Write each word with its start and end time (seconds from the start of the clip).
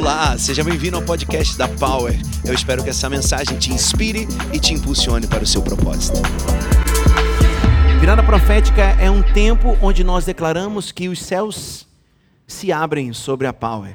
Olá, 0.00 0.38
seja 0.38 0.64
bem-vindo 0.64 0.96
ao 0.96 1.02
podcast 1.02 1.58
da 1.58 1.68
Power. 1.68 2.18
Eu 2.42 2.54
espero 2.54 2.82
que 2.82 2.88
essa 2.88 3.06
mensagem 3.10 3.58
te 3.58 3.70
inspire 3.70 4.26
e 4.50 4.58
te 4.58 4.72
impulsione 4.72 5.26
para 5.26 5.44
o 5.44 5.46
seu 5.46 5.60
propósito. 5.60 6.16
Virada 8.00 8.22
profética 8.22 8.80
é 8.98 9.10
um 9.10 9.22
tempo 9.22 9.76
onde 9.82 10.02
nós 10.02 10.24
declaramos 10.24 10.90
que 10.90 11.06
os 11.06 11.20
céus 11.20 11.86
se 12.46 12.72
abrem 12.72 13.12
sobre 13.12 13.46
a 13.46 13.52
Power. 13.52 13.94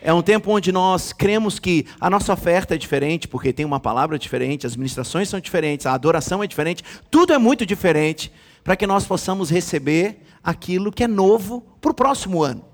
É 0.00 0.14
um 0.14 0.22
tempo 0.22 0.48
onde 0.52 0.70
nós 0.70 1.12
cremos 1.12 1.58
que 1.58 1.86
a 2.00 2.08
nossa 2.08 2.32
oferta 2.32 2.76
é 2.76 2.78
diferente, 2.78 3.26
porque 3.26 3.52
tem 3.52 3.66
uma 3.66 3.80
palavra 3.80 4.20
diferente, 4.20 4.64
as 4.64 4.76
ministrações 4.76 5.28
são 5.28 5.40
diferentes, 5.40 5.86
a 5.86 5.92
adoração 5.92 6.40
é 6.40 6.46
diferente, 6.46 6.84
tudo 7.10 7.32
é 7.32 7.38
muito 7.38 7.66
diferente, 7.66 8.30
para 8.62 8.76
que 8.76 8.86
nós 8.86 9.04
possamos 9.04 9.50
receber 9.50 10.22
aquilo 10.40 10.92
que 10.92 11.02
é 11.02 11.08
novo 11.08 11.66
para 11.80 11.90
o 11.90 11.94
próximo 11.94 12.44
ano. 12.44 12.71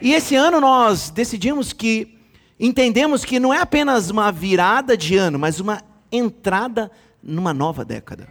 E 0.00 0.14
esse 0.14 0.34
ano 0.34 0.60
nós 0.60 1.10
decidimos 1.10 1.72
que 1.72 2.18
entendemos 2.58 3.24
que 3.24 3.38
não 3.38 3.52
é 3.52 3.58
apenas 3.58 4.10
uma 4.10 4.32
virada 4.32 4.96
de 4.96 5.16
ano, 5.16 5.38
mas 5.38 5.60
uma 5.60 5.82
entrada 6.10 6.90
numa 7.22 7.52
nova 7.52 7.84
década. 7.84 8.28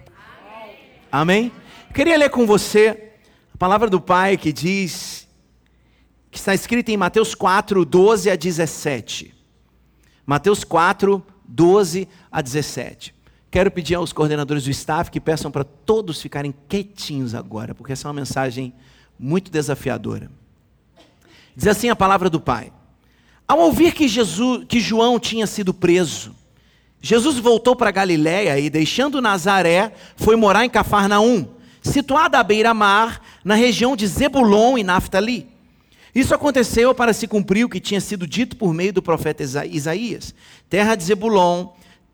Amém? 1.12 1.52
Queria 1.94 2.18
ler 2.18 2.30
com 2.30 2.46
você 2.46 3.14
a 3.54 3.58
palavra 3.58 3.90
do 3.90 4.02
Pai 4.02 4.38
que 4.38 4.52
diz, 4.52 5.28
que 6.32 6.38
está 6.38 6.54
escrita 6.54 6.92
em 6.92 6.98
Mateus 6.98 7.36
4, 7.36 7.86
12 7.86 8.30
a 8.30 8.36
17. 8.36 9.36
Mateus 10.26 10.64
4, 10.64 11.24
12 11.48 12.08
a 12.32 12.42
17. 12.42 13.16
Quero 13.52 13.72
pedir 13.72 13.96
aos 13.96 14.14
coordenadores 14.14 14.64
do 14.64 14.70
staff 14.70 15.10
que 15.10 15.20
peçam 15.20 15.50
para 15.50 15.64
todos 15.64 16.22
ficarem 16.22 16.54
quietinhos 16.68 17.34
agora, 17.34 17.74
porque 17.74 17.94
essa 17.94 18.08
é 18.08 18.10
uma 18.10 18.14
mensagem 18.14 18.74
muito 19.18 19.52
desafiadora. 19.52 20.30
Diz 21.60 21.68
assim 21.68 21.90
a 21.90 21.96
palavra 21.96 22.30
do 22.30 22.40
Pai. 22.40 22.72
Ao 23.46 23.60
ouvir 23.60 23.94
que, 23.94 24.08
Jesus, 24.08 24.64
que 24.66 24.80
João 24.80 25.20
tinha 25.20 25.46
sido 25.46 25.74
preso, 25.74 26.34
Jesus 27.02 27.38
voltou 27.38 27.76
para 27.76 27.92
Galiléia 27.92 28.58
e, 28.58 28.70
deixando 28.70 29.22
Nazaré, 29.22 29.92
foi 30.16 30.38
morar 30.38 30.64
em 30.64 30.70
Cafarnaum, 30.70 31.50
situada 31.82 32.40
à 32.40 32.44
beira-mar, 32.44 33.22
na 33.44 33.56
região 33.56 33.94
de 33.94 34.08
Zebulon 34.08 34.78
e 34.78 34.86
Naftali. 34.86 35.50
Isso 36.16 36.34
aconteceu 36.34 36.96
para 36.96 37.12
se 37.12 37.28
cumprir 37.28 37.66
o 37.66 37.70
que 37.70 37.82
tinha 37.82 38.00
sido 38.00 38.26
dito 38.26 38.56
por 38.56 38.74
meio 38.74 38.94
do 38.94 39.02
profeta 39.02 39.44
Isaías: 39.66 40.34
terra 40.70 40.96
de 40.96 41.04
Zebulon 41.04 41.68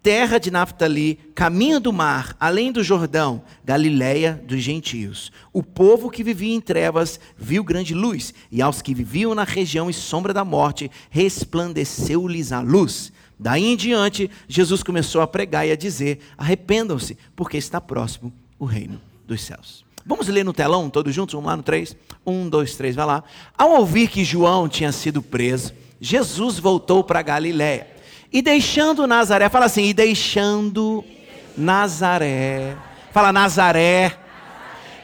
terra 0.06 0.38
de 0.38 0.52
Naftali, 0.52 1.16
caminho 1.34 1.80
do 1.80 1.92
mar, 1.92 2.36
além 2.40 2.72
do 2.72 2.84
Jordão, 2.84 3.42
Galiléia 3.64 4.40
dos 4.46 4.62
gentios. 4.62 5.32
O 5.52 5.64
povo 5.64 6.12
que 6.12 6.24
vivia 6.24 6.54
em 6.54 6.62
trevas 6.62 7.20
viu 7.36 7.64
grande 7.64 7.96
luz, 7.96 8.32
e 8.52 8.62
aos 8.62 8.84
que 8.84 8.94
viviam 8.94 9.34
na 9.34 9.44
região 9.44 9.90
e 9.90 9.94
sombra 9.94 10.32
da 10.32 10.46
morte, 10.46 10.92
resplandeceu-lhes 11.10 12.52
a 12.52 12.60
luz. 12.60 13.12
Daí 13.40 13.66
em 13.66 13.76
diante, 13.76 14.30
Jesus 14.48 14.84
começou 14.84 15.22
a 15.22 15.28
pregar 15.28 15.68
e 15.68 15.72
a 15.72 15.76
dizer: 15.76 16.20
arrependam-se, 16.38 17.18
porque 17.36 17.58
está 17.58 17.82
próximo 17.82 18.32
o 18.60 18.66
reino 18.66 19.02
dos 19.26 19.42
céus. 19.42 19.84
Vamos 20.06 20.28
ler 20.28 20.46
no 20.46 20.54
telão, 20.54 20.88
todos 20.88 21.16
juntos? 21.16 21.34
Vamos 21.34 21.50
lá 21.50 21.58
no 21.58 21.64
3? 21.64 21.98
1, 22.24 22.48
2, 22.48 22.76
3, 22.76 22.96
vai 22.96 23.08
lá. 23.08 23.24
Ao 23.58 23.72
ouvir 23.72 24.08
que 24.08 24.24
João 24.24 24.70
tinha 24.70 24.92
sido 24.92 25.24
preso, 25.24 25.74
Jesus 26.00 26.60
voltou 26.60 27.04
para 27.04 27.24
Galiléia 27.24 27.95
e 28.36 28.42
deixando 28.42 29.08
Nazaré, 29.08 29.48
fala 29.48 29.64
assim, 29.64 29.86
e 29.86 29.94
deixando 29.94 31.06
Nazaré. 31.58 32.76
Fala 33.14 33.32
Nazaré. 33.32 34.14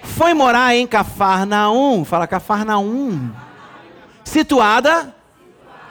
Foi 0.03 0.33
morar 0.33 0.75
em 0.75 0.85
Cafarnaum, 0.85 2.03
fala 2.03 2.27
Cafarnaum. 2.27 3.31
Situada 4.25 5.15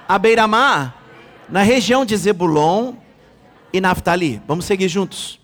à 0.07 0.19
beira-mar, 0.19 1.03
na 1.49 1.63
região 1.63 2.05
de 2.05 2.15
Zebulon 2.15 2.93
e 3.73 3.81
Naftali. 3.81 4.43
Vamos 4.47 4.67
seguir 4.67 4.89
juntos. 4.89 5.41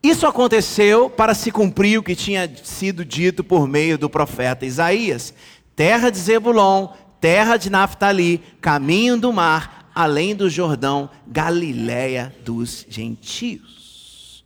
Isso 0.00 0.28
aconteceu 0.28 1.10
para 1.10 1.34
se 1.34 1.50
cumprir 1.50 1.98
o 1.98 2.04
que 2.04 2.14
tinha 2.14 2.48
sido 2.62 3.04
dito 3.04 3.42
por 3.42 3.66
meio 3.66 3.98
do 3.98 4.08
profeta 4.08 4.64
Isaías: 4.64 5.34
terra 5.74 6.08
de 6.08 6.18
Zebulon, 6.18 6.86
terra 7.20 7.56
de 7.56 7.68
Naftali, 7.68 8.40
caminho 8.60 9.18
do 9.18 9.32
mar, 9.32 9.79
além 10.00 10.34
do 10.34 10.48
Jordão, 10.48 11.10
Galiléia 11.26 12.34
dos 12.42 12.86
gentios. 12.88 14.42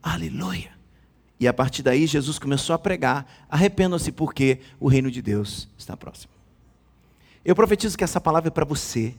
Aleluia. 0.00 0.70
E 1.40 1.48
a 1.48 1.52
partir 1.52 1.82
daí 1.82 2.06
Jesus 2.06 2.38
começou 2.38 2.74
a 2.74 2.78
pregar: 2.78 3.26
arrependam-se 3.48 4.12
porque 4.12 4.60
o 4.78 4.86
reino 4.86 5.10
de 5.10 5.20
Deus 5.20 5.68
está 5.76 5.96
próximo. 5.96 6.32
Eu 7.44 7.56
profetizo 7.56 7.98
que 7.98 8.04
essa 8.04 8.20
palavra 8.20 8.46
é 8.46 8.50
para 8.50 8.64
você, 8.64 9.14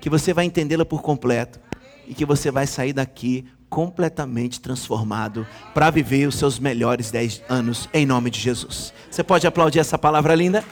que 0.00 0.08
você 0.08 0.32
vai 0.32 0.44
entendê-la 0.44 0.84
por 0.84 1.02
completo 1.02 1.58
e 2.06 2.14
que 2.14 2.24
você 2.24 2.48
vai 2.48 2.66
sair 2.66 2.92
daqui 2.92 3.46
completamente 3.68 4.60
transformado 4.60 5.44
para 5.74 5.90
viver 5.90 6.28
os 6.28 6.36
seus 6.36 6.60
melhores 6.60 7.10
dez 7.10 7.42
anos 7.48 7.88
em 7.92 8.06
nome 8.06 8.30
de 8.30 8.38
Jesus. 8.38 8.94
Você 9.10 9.24
pode 9.24 9.44
aplaudir 9.44 9.80
essa 9.80 9.98
palavra 9.98 10.36
linda? 10.36 10.64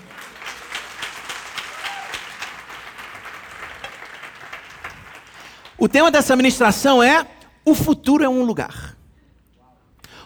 O 5.86 5.88
tema 5.88 6.10
dessa 6.10 6.34
ministração 6.34 7.00
é: 7.00 7.24
o 7.64 7.72
futuro 7.72 8.24
é 8.24 8.28
um 8.28 8.42
lugar. 8.42 8.96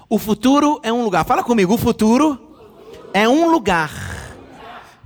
O 0.08 0.18
futuro 0.18 0.80
é 0.82 0.90
um 0.90 1.04
lugar. 1.04 1.22
Fala 1.22 1.44
comigo, 1.44 1.74
o 1.74 1.76
futuro 1.76 2.56
é 3.12 3.28
um 3.28 3.50
lugar. 3.50 3.92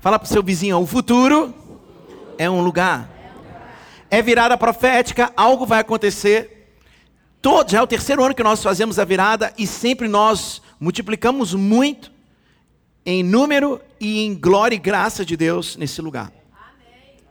Fala 0.00 0.16
para 0.16 0.26
o 0.26 0.28
seu 0.28 0.44
vizinho, 0.44 0.78
o 0.78 0.86
futuro 0.86 1.52
é 2.38 2.48
um 2.48 2.62
lugar. 2.62 3.10
É 4.08 4.22
virada 4.22 4.56
profética, 4.56 5.32
algo 5.36 5.66
vai 5.66 5.80
acontecer. 5.80 6.70
Todo, 7.42 7.72
já 7.72 7.80
é 7.80 7.82
o 7.82 7.86
terceiro 7.88 8.22
ano 8.22 8.32
que 8.32 8.44
nós 8.44 8.62
fazemos 8.62 9.00
a 9.00 9.04
virada 9.04 9.52
e 9.58 9.66
sempre 9.66 10.06
nós 10.06 10.62
multiplicamos 10.78 11.52
muito 11.52 12.12
em 13.04 13.24
número 13.24 13.80
e 13.98 14.24
em 14.24 14.36
glória 14.36 14.76
e 14.76 14.78
graça 14.78 15.24
de 15.24 15.36
Deus 15.36 15.76
nesse 15.76 16.00
lugar. 16.00 16.32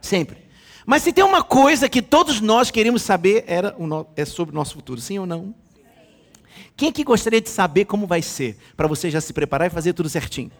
Sempre. 0.02 0.43
Mas 0.86 1.02
se 1.02 1.12
tem 1.12 1.24
uma 1.24 1.42
coisa 1.42 1.88
que 1.88 2.02
todos 2.02 2.40
nós 2.40 2.70
queremos 2.70 3.02
saber, 3.02 3.44
era 3.46 3.74
no... 3.78 4.06
é 4.16 4.24
sobre 4.24 4.54
o 4.54 4.54
nosso 4.54 4.74
futuro, 4.74 5.00
sim 5.00 5.18
ou 5.18 5.26
não? 5.26 5.54
Quem 6.76 6.88
aqui 6.88 7.04
gostaria 7.04 7.40
de 7.40 7.48
saber 7.48 7.84
como 7.84 8.06
vai 8.06 8.20
ser? 8.20 8.58
Para 8.76 8.86
você 8.86 9.10
já 9.10 9.20
se 9.20 9.32
preparar 9.32 9.68
e 9.68 9.70
fazer 9.70 9.92
tudo 9.92 10.08
certinho. 10.08 10.50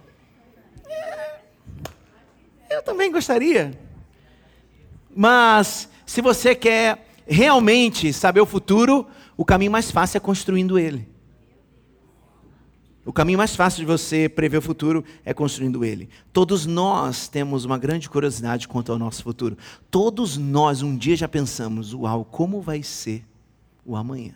É, 0.88 2.76
eu 2.76 2.82
também 2.82 3.10
gostaria. 3.10 3.78
Mas, 5.14 5.88
se 6.06 6.20
você 6.20 6.54
quer 6.54 7.06
realmente 7.26 8.12
saber 8.12 8.40
o 8.40 8.46
futuro, 8.46 9.06
o 9.36 9.44
caminho 9.44 9.72
mais 9.72 9.90
fácil 9.90 10.18
é 10.18 10.20
construindo 10.20 10.78
ele. 10.78 11.13
O 13.04 13.12
caminho 13.12 13.36
mais 13.36 13.54
fácil 13.54 13.80
de 13.80 13.84
você 13.84 14.28
prever 14.28 14.58
o 14.58 14.62
futuro 14.62 15.04
é 15.24 15.34
construindo 15.34 15.84
ele. 15.84 16.08
Todos 16.32 16.64
nós 16.64 17.28
temos 17.28 17.66
uma 17.66 17.76
grande 17.76 18.08
curiosidade 18.08 18.66
quanto 18.66 18.90
ao 18.90 18.98
nosso 18.98 19.22
futuro. 19.22 19.58
Todos 19.90 20.38
nós 20.38 20.80
um 20.80 20.96
dia 20.96 21.14
já 21.14 21.28
pensamos: 21.28 21.92
uau, 21.92 22.24
como 22.24 22.62
vai 22.62 22.82
ser 22.82 23.22
o 23.84 23.94
amanhã? 23.94 24.34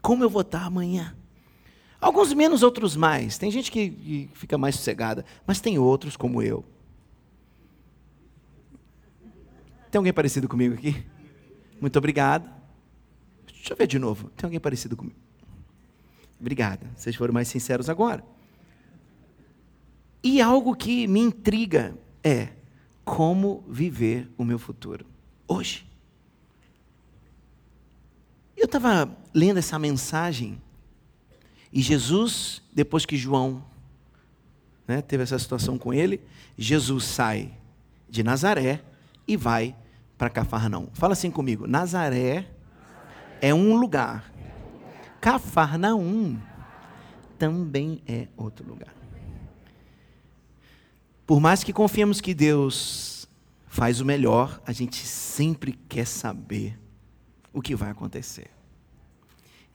Como 0.00 0.24
eu 0.24 0.30
vou 0.30 0.40
estar 0.40 0.64
amanhã? 0.64 1.14
Alguns 2.00 2.32
menos, 2.32 2.62
outros 2.62 2.96
mais. 2.96 3.36
Tem 3.36 3.50
gente 3.50 3.70
que 3.70 4.30
fica 4.32 4.56
mais 4.56 4.76
sossegada, 4.76 5.24
mas 5.46 5.60
tem 5.60 5.78
outros 5.78 6.16
como 6.16 6.40
eu. 6.40 6.64
Tem 9.90 9.98
alguém 9.98 10.12
parecido 10.12 10.48
comigo 10.48 10.74
aqui? 10.74 11.04
Muito 11.80 11.98
obrigado. 11.98 12.48
Deixa 13.46 13.72
eu 13.72 13.76
ver 13.76 13.86
de 13.86 13.98
novo. 13.98 14.30
Tem 14.30 14.46
alguém 14.46 14.60
parecido 14.60 14.96
comigo? 14.96 15.27
Obrigada. 16.40 16.86
Vocês 16.96 17.16
foram 17.16 17.34
mais 17.34 17.48
sinceros 17.48 17.88
agora. 17.88 18.24
E 20.22 20.40
algo 20.40 20.74
que 20.74 21.06
me 21.06 21.20
intriga 21.20 21.96
é 22.22 22.48
como 23.04 23.64
viver 23.68 24.30
o 24.36 24.44
meu 24.44 24.58
futuro 24.58 25.06
hoje. 25.46 25.86
Eu 28.56 28.66
estava 28.66 29.16
lendo 29.32 29.58
essa 29.58 29.78
mensagem 29.78 30.60
e 31.72 31.80
Jesus, 31.80 32.62
depois 32.72 33.04
que 33.04 33.16
João 33.16 33.64
né, 34.86 35.02
teve 35.02 35.22
essa 35.22 35.38
situação 35.38 35.78
com 35.78 35.92
ele, 35.92 36.20
Jesus 36.56 37.04
sai 37.04 37.52
de 38.08 38.22
Nazaré 38.22 38.82
e 39.26 39.36
vai 39.36 39.76
para 40.16 40.30
Cafarnaum. 40.30 40.88
Fala 40.94 41.12
assim 41.12 41.30
comigo: 41.30 41.66
Nazaré 41.66 42.46
é 43.40 43.54
um 43.54 43.76
lugar 43.76 44.32
Cafarnaum 45.20 46.38
também 47.38 48.02
é 48.06 48.28
outro 48.36 48.68
lugar. 48.68 48.94
Por 51.26 51.40
mais 51.40 51.62
que 51.62 51.72
confiemos 51.72 52.20
que 52.20 52.34
Deus 52.34 53.28
faz 53.66 54.00
o 54.00 54.04
melhor, 54.04 54.60
a 54.66 54.72
gente 54.72 55.06
sempre 55.06 55.72
quer 55.88 56.06
saber 56.06 56.78
o 57.52 57.60
que 57.60 57.74
vai 57.74 57.90
acontecer. 57.90 58.50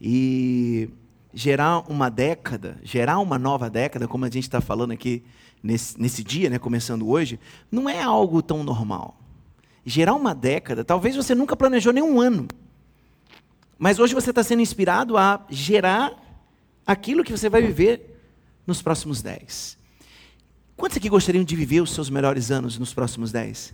E 0.02 0.90
gerar 1.34 1.90
uma 1.90 2.10
década, 2.10 2.80
gerar 2.84 3.20
uma 3.20 3.38
nova 3.40 3.70
década, 3.70 4.08
como 4.08 4.26
a 4.26 4.30
gente 4.30 4.44
está 4.44 4.62
falando 4.62 4.92
aqui 4.92 5.24
nesse, 5.62 6.00
nesse 6.00 6.24
dia, 6.24 6.50
né, 6.50 6.60
começando 6.60 7.08
hoje, 7.08 7.40
não 7.72 7.90
é 7.90 8.02
algo 8.02 8.42
tão 8.42 8.64
normal. 8.64 9.18
gerar 9.86 10.14
uma 10.14 10.34
década, 10.34 10.84
talvez 10.84 11.16
você 11.16 11.36
nunca 11.36 11.56
planejou 11.56 11.94
nenhum 11.94 12.20
ano. 12.20 12.48
Mas 13.84 14.00
hoje 14.00 14.14
você 14.14 14.30
está 14.30 14.42
sendo 14.42 14.62
inspirado 14.62 15.18
a 15.18 15.46
gerar 15.50 16.14
aquilo 16.88 17.22
que 17.22 17.34
você 17.34 17.50
vai 17.50 17.62
viver 17.62 18.18
nos 18.66 18.82
próximos 18.82 19.22
dez. 19.22 19.78
Quantos 20.78 20.96
aqui 20.96 21.10
gostariam 21.10 21.44
de 21.44 21.54
viver 21.54 21.82
os 21.82 21.94
seus 21.94 22.10
melhores 22.10 22.50
anos 22.50 22.80
nos 22.80 22.94
próximos 22.94 23.30
dez? 23.30 23.74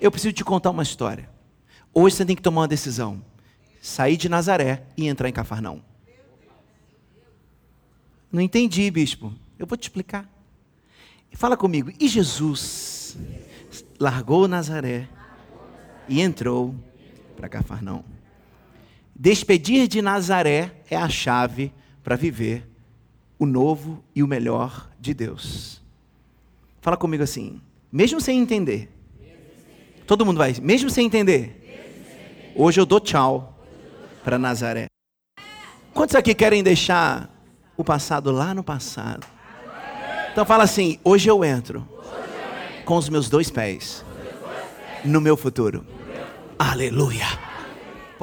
Eu 0.00 0.10
preciso 0.10 0.34
te 0.34 0.42
contar 0.42 0.70
uma 0.70 0.82
história. 0.82 1.30
Hoje 1.94 2.16
você 2.16 2.24
tem 2.24 2.34
que 2.34 2.42
tomar 2.42 2.62
uma 2.62 2.66
decisão: 2.66 3.22
sair 3.80 4.16
de 4.16 4.28
Nazaré 4.28 4.82
e 4.96 5.06
entrar 5.06 5.28
em 5.28 5.32
Cafarnaum. 5.32 5.80
Não 8.32 8.40
entendi, 8.40 8.90
bispo. 8.90 9.32
Eu 9.56 9.68
vou 9.68 9.78
te 9.78 9.84
explicar. 9.84 10.28
Fala 11.34 11.56
comigo. 11.56 11.92
E 12.00 12.08
Jesus 12.08 13.16
largou 14.00 14.48
Nazaré 14.48 15.08
e 16.08 16.20
entrou 16.20 16.74
para 17.36 17.48
Cafarnaum. 17.48 18.15
Despedir 19.18 19.88
de 19.88 20.02
Nazaré 20.02 20.72
é 20.90 20.96
a 20.96 21.08
chave 21.08 21.72
para 22.04 22.16
viver 22.16 22.68
o 23.38 23.46
novo 23.46 24.04
e 24.14 24.22
o 24.22 24.26
melhor 24.26 24.90
de 25.00 25.14
Deus. 25.14 25.82
Fala 26.82 26.98
comigo 26.98 27.22
assim, 27.22 27.58
mesmo 27.90 28.20
sem 28.20 28.38
entender. 28.38 28.90
Todo 30.06 30.24
mundo 30.26 30.36
vai, 30.36 30.54
mesmo 30.60 30.90
sem 30.90 31.06
entender. 31.06 32.52
Hoje 32.54 32.78
eu 32.78 32.84
dou 32.84 33.00
tchau 33.00 33.58
para 34.22 34.38
Nazaré. 34.38 34.86
Quantos 35.94 36.14
aqui 36.14 36.34
querem 36.34 36.62
deixar 36.62 37.30
o 37.74 37.82
passado 37.82 38.30
lá 38.30 38.52
no 38.52 38.62
passado? 38.62 39.26
Então 40.30 40.44
fala 40.44 40.64
assim: 40.64 41.00
hoje 41.02 41.26
eu 41.30 41.42
entro 41.42 41.88
com 42.84 42.96
os 42.96 43.08
meus 43.08 43.30
dois 43.30 43.50
pés 43.50 44.04
no 45.02 45.22
meu 45.22 45.38
futuro. 45.38 45.86
Aleluia. 46.58 47.26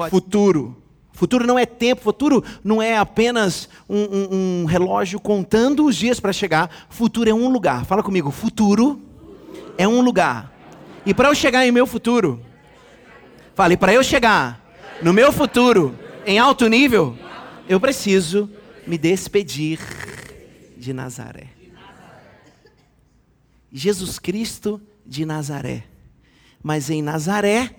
Futuro. 0.08 0.83
Futuro 1.14 1.46
não 1.46 1.56
é 1.56 1.64
tempo, 1.64 2.02
futuro 2.02 2.42
não 2.62 2.82
é 2.82 2.98
apenas 2.98 3.68
um, 3.88 4.02
um, 4.02 4.62
um 4.62 4.64
relógio 4.64 5.20
contando 5.20 5.86
os 5.86 5.94
dias 5.94 6.18
para 6.18 6.32
chegar. 6.32 6.68
Futuro 6.88 7.30
é 7.30 7.32
um 7.32 7.48
lugar. 7.48 7.84
Fala 7.84 8.02
comigo, 8.02 8.32
futuro 8.32 9.00
é 9.78 9.86
um 9.86 10.00
lugar. 10.00 10.52
E 11.06 11.14
para 11.14 11.28
eu 11.28 11.34
chegar 11.34 11.64
em 11.64 11.70
meu 11.70 11.86
futuro, 11.86 12.44
fale, 13.54 13.76
para 13.76 13.94
eu 13.94 14.02
chegar 14.02 14.60
no 15.00 15.12
meu 15.12 15.32
futuro 15.32 15.96
em 16.26 16.36
alto 16.36 16.66
nível, 16.66 17.16
eu 17.68 17.78
preciso 17.78 18.50
me 18.84 18.98
despedir 18.98 19.78
de 20.76 20.92
Nazaré. 20.92 21.46
Jesus 23.72 24.18
Cristo 24.18 24.80
de 25.06 25.24
Nazaré. 25.24 25.84
Mas 26.60 26.90
em 26.90 27.02
Nazaré 27.02 27.76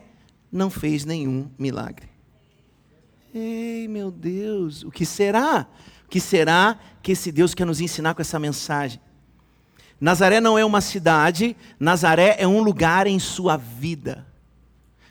não 0.49 0.69
fez 0.69 1.03
nenhum 1.03 1.49
milagre. 1.59 2.14
Ei, 3.37 3.85
meu 3.89 4.11
Deus, 4.11 4.83
o 4.83 4.89
que 4.89 5.05
será? 5.05 5.67
O 6.05 6.07
que 6.07 6.21
será 6.21 6.79
que 7.03 7.11
esse 7.11 7.33
Deus 7.33 7.53
quer 7.53 7.65
nos 7.65 7.81
ensinar 7.81 8.13
com 8.13 8.21
essa 8.21 8.39
mensagem? 8.39 9.01
Nazaré 9.99 10.39
não 10.39 10.57
é 10.57 10.63
uma 10.63 10.79
cidade, 10.79 11.53
Nazaré 11.77 12.37
é 12.39 12.47
um 12.47 12.63
lugar 12.63 13.07
em 13.07 13.19
sua 13.19 13.57
vida. 13.57 14.25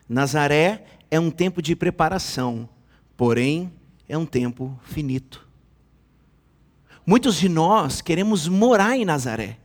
Nazaré 0.09 0.87
é 1.11 1.21
um 1.21 1.31
tempo 1.31 1.61
de 1.61 1.77
preparação, 1.77 2.67
porém 3.15 3.71
é 4.09 4.17
um 4.17 4.25
tempo 4.25 4.79
finito. 4.85 5.47
Muitos 7.07 7.37
de 7.37 7.51
nós 7.51 8.01
queremos 8.01 8.49
morar 8.49 8.97
em 8.97 9.05
Nazaré. 9.05 9.59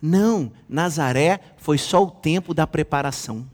Não, 0.00 0.52
Nazaré 0.68 1.40
foi 1.56 1.78
só 1.78 2.04
o 2.04 2.10
tempo 2.10 2.52
da 2.52 2.66
preparação. 2.66 3.46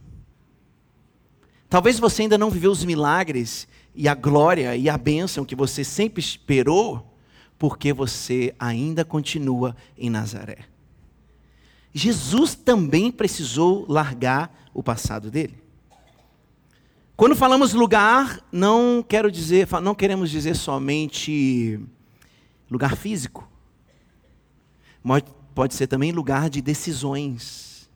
Talvez 1.68 2.00
você 2.00 2.22
ainda 2.22 2.36
não 2.36 2.50
viveu 2.50 2.72
os 2.72 2.84
milagres 2.84 3.68
e 3.94 4.08
a 4.08 4.14
glória 4.14 4.76
e 4.76 4.88
a 4.88 4.96
bênção 4.96 5.44
que 5.44 5.54
você 5.54 5.84
sempre 5.84 6.20
esperou, 6.20 7.16
porque 7.58 7.92
você 7.92 8.54
ainda 8.58 9.04
continua 9.04 9.76
em 9.96 10.08
Nazaré. 10.08 10.58
Jesus 11.92 12.54
também 12.54 13.10
precisou 13.10 13.84
largar 13.88 14.70
o 14.72 14.82
passado 14.82 15.30
dele. 15.30 15.58
Quando 17.16 17.36
falamos 17.36 17.74
lugar, 17.74 18.40
não 18.50 19.04
quero 19.06 19.30
dizer, 19.30 19.68
não 19.82 19.94
queremos 19.94 20.30
dizer 20.30 20.56
somente 20.56 21.78
lugar 22.70 22.96
físico. 22.96 23.46
Pode 25.54 25.74
ser 25.74 25.86
também 25.86 26.12
lugar 26.12 26.48
de 26.48 26.62
decisões, 26.62 27.90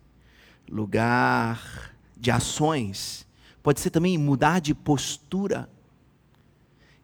lugar 0.69 1.95
de 2.17 2.31
ações. 2.31 3.27
Pode 3.63 3.81
ser 3.81 3.89
também 3.89 4.19
mudar 4.19 4.61
de 4.61 4.75
postura. 4.75 5.71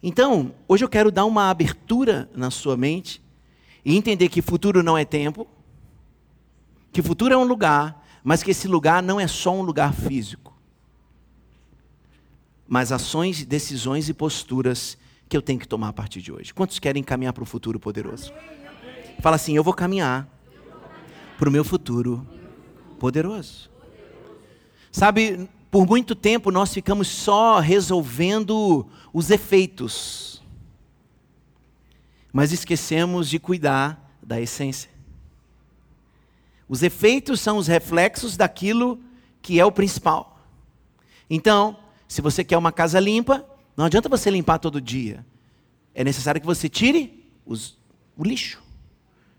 Então, 0.02 0.55
hoje 0.67 0.85
eu 0.85 0.88
quero 0.88 1.11
dar 1.11 1.26
uma 1.26 1.50
abertura 1.50 2.31
na 2.35 2.50
sua 2.50 2.76
mente 2.76 3.23
e 3.85 3.97
entender 3.97 4.29
que 4.29 4.41
futuro 4.41 4.82
não 4.82 4.97
é 4.97 5.05
tempo, 5.05 5.47
que 6.93 7.02
futuro 7.02 7.35
é 7.35 7.37
um 7.37 7.44
lugar, 7.44 8.05
mas 8.25 8.43
que 8.43 8.50
esse 8.50 8.67
lugar 8.67 9.02
não 9.02 9.20
é 9.20 9.26
só 9.26 9.55
um 9.55 9.62
lugar 9.62 9.93
físico. 9.93 10.56
Mas 12.67 12.93
ações, 12.93 13.44
decisões 13.44 14.08
e 14.08 14.14
posturas 14.14 14.97
que 15.29 15.37
eu 15.37 15.43
tenho 15.43 15.58
que 15.58 15.69
tomar 15.69 15.88
a 15.88 15.93
partir 15.93 16.23
de 16.23 16.32
hoje. 16.32 16.55
Quantos 16.55 16.79
querem 16.79 17.02
caminhar 17.02 17.32
para 17.32 17.43
o 17.43 17.47
futuro 17.47 17.79
poderoso? 17.79 18.32
Fala 19.20 19.37
assim: 19.37 19.56
eu 19.56 19.64
vou 19.64 19.75
caminhar 19.75 20.29
para 21.38 21.49
o 21.49 21.52
meu 21.52 21.64
futuro 21.64 22.26
poderoso. 22.99 23.70
Sabe, 24.93 25.49
por 25.70 25.87
muito 25.87 26.14
tempo 26.14 26.50
nós 26.50 26.75
ficamos 26.75 27.08
só 27.08 27.61
resolvendo 27.61 28.87
os 29.12 29.31
efeitos, 29.31 30.43
mas 32.32 32.52
esquecemos 32.52 33.28
de 33.28 33.38
cuidar 33.38 34.17
da 34.22 34.40
essência. 34.40 34.90
Os 36.69 36.82
efeitos 36.82 37.40
são 37.40 37.56
os 37.56 37.67
reflexos 37.67 38.37
daquilo 38.37 39.00
que 39.43 39.58
é 39.58 39.64
o 39.64 39.72
principal. 39.72 40.40
Então, 41.28 41.76
se 42.06 42.20
você 42.20 42.44
quer 42.44 42.56
uma 42.56 42.70
casa 42.70 43.00
limpa, 43.00 43.44
não 43.76 43.84
adianta 43.84 44.08
você 44.08 44.31
limpar 44.31 44.58
todo 44.58 44.81
dia. 44.81 45.25
É 45.94 46.05
necessário 46.05 46.40
que 46.40 46.46
você 46.46 46.69
tire 46.69 47.28
os, 47.44 47.76
o 48.16 48.23
lixo 48.23 48.62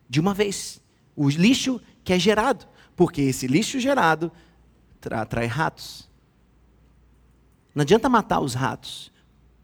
de 0.09 0.19
uma 0.19 0.33
vez. 0.33 0.81
O 1.15 1.29
lixo 1.29 1.79
que 2.03 2.11
é 2.11 2.19
gerado. 2.19 2.67
Porque 2.95 3.21
esse 3.21 3.47
lixo 3.47 3.79
gerado 3.79 4.31
atrai 5.09 5.45
ratos. 5.45 6.10
Não 7.73 7.81
adianta 7.81 8.09
matar 8.09 8.39
os 8.39 8.53
ratos. 8.53 9.11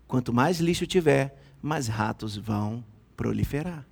Quanto 0.07 0.33
mais 0.33 0.59
lixo 0.59 0.87
tiver, 0.87 1.37
mais 1.61 1.87
ratos 1.87 2.37
vão 2.37 2.83
proliferar. 3.15 3.85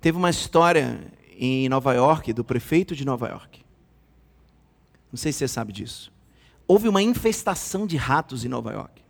Teve 0.00 0.18
uma 0.18 0.30
história 0.30 1.00
em 1.38 1.68
Nova 1.68 1.94
York, 1.94 2.32
do 2.32 2.44
prefeito 2.44 2.94
de 2.94 3.04
Nova 3.04 3.28
York. 3.28 3.62
Não 5.10 5.16
sei 5.16 5.32
se 5.32 5.38
você 5.38 5.48
sabe 5.48 5.72
disso. 5.72 6.12
Houve 6.66 6.88
uma 6.88 7.02
infestação 7.02 7.86
de 7.86 7.96
ratos 7.96 8.44
em 8.44 8.48
Nova 8.48 8.72
York. 8.72 9.02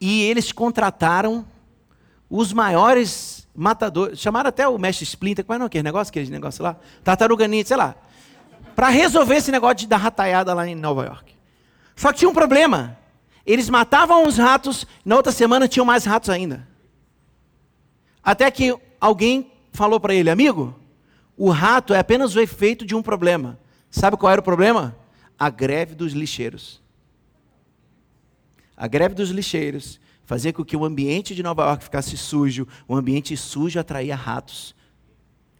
E 0.00 0.22
eles 0.22 0.52
contrataram 0.52 1.46
os 2.28 2.52
maiores 2.52 3.46
matadores. 3.54 4.18
Chamaram 4.18 4.48
até 4.48 4.66
o 4.66 4.78
mestre 4.78 5.04
Splinter, 5.04 5.44
qual 5.44 5.56
é 5.56 5.58
não, 5.58 5.66
aquele 5.66 5.82
negócio, 5.82 6.10
aquele 6.10 6.30
negócio 6.30 6.62
lá? 6.62 6.76
Tartaruga 7.02 7.46
Ninja, 7.46 7.68
sei 7.68 7.76
lá. 7.76 7.94
Para 8.74 8.88
resolver 8.88 9.36
esse 9.36 9.52
negócio 9.52 9.76
de 9.76 9.86
dar 9.86 9.98
rataiada 9.98 10.52
lá 10.52 10.66
em 10.66 10.74
Nova 10.74 11.04
York. 11.04 11.33
Só 11.96 12.12
que 12.12 12.18
tinha 12.20 12.28
um 12.28 12.34
problema. 12.34 12.98
Eles 13.46 13.68
matavam 13.68 14.26
os 14.26 14.38
ratos, 14.38 14.86
na 15.04 15.16
outra 15.16 15.32
semana 15.32 15.68
tinham 15.68 15.84
mais 15.84 16.04
ratos 16.04 16.30
ainda. 16.30 16.66
Até 18.22 18.50
que 18.50 18.74
alguém 19.00 19.52
falou 19.72 20.00
para 20.00 20.14
ele, 20.14 20.30
amigo, 20.30 20.74
o 21.36 21.50
rato 21.50 21.92
é 21.92 21.98
apenas 21.98 22.34
o 22.34 22.40
efeito 22.40 22.86
de 22.86 22.94
um 22.94 23.02
problema. 23.02 23.58
Sabe 23.90 24.16
qual 24.16 24.32
era 24.32 24.40
o 24.40 24.44
problema? 24.44 24.96
A 25.38 25.50
greve 25.50 25.94
dos 25.94 26.12
lixeiros. 26.12 26.80
A 28.76 28.88
greve 28.88 29.14
dos 29.14 29.30
lixeiros 29.30 30.00
fazia 30.24 30.52
com 30.52 30.64
que 30.64 30.76
o 30.76 30.84
ambiente 30.84 31.34
de 31.34 31.42
Nova 31.42 31.64
York 31.64 31.84
ficasse 31.84 32.16
sujo, 32.16 32.66
o 32.88 32.96
ambiente 32.96 33.36
sujo 33.36 33.78
atraía 33.78 34.16
ratos. 34.16 34.74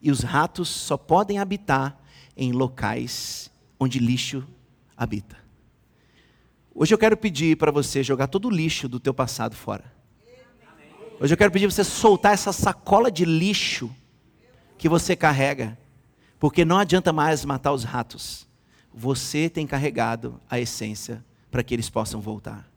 E 0.01 0.11
os 0.11 0.21
ratos 0.21 0.69
só 0.69 0.97
podem 0.97 1.39
habitar 1.39 2.01
em 2.37 2.53
locais 2.53 3.51
onde 3.79 3.99
lixo 3.99 4.47
habita. 4.97 5.44
Hoje 6.77 6.93
eu 6.93 6.99
quero 6.99 7.17
pedir 7.17 7.57
para 7.57 7.71
você 7.71 8.03
jogar 8.03 8.27
todo 8.27 8.49
o 8.49 8.51
lixo 8.51 8.89
do 8.89 8.99
teu 8.99 9.15
passado 9.15 9.55
fora. 9.55 9.85
Hoje 11.21 11.33
eu 11.33 11.39
quero 11.39 11.53
pedir 11.53 11.69
para 11.69 11.75
você 11.75 11.85
soltar 11.85 12.35
essa 12.35 12.53
sacola 12.53 13.13
de 13.13 13.25
lixo 13.25 13.95
que 14.77 14.89
você 14.89 15.15
carrega, 15.15 15.79
porque 16.41 16.65
não 16.65 16.77
adianta 16.77 17.13
mais 17.13 17.45
matar 17.45 17.73
os 17.73 17.85
ratos. 17.85 18.49
Você 18.93 19.49
tem 19.49 19.69
carregado 19.69 20.41
a 20.51 20.59
essência 20.59 21.25
para 21.49 21.63
que 21.63 21.73
eles 21.73 21.89
possam 21.89 22.21
voltar. 22.21 22.69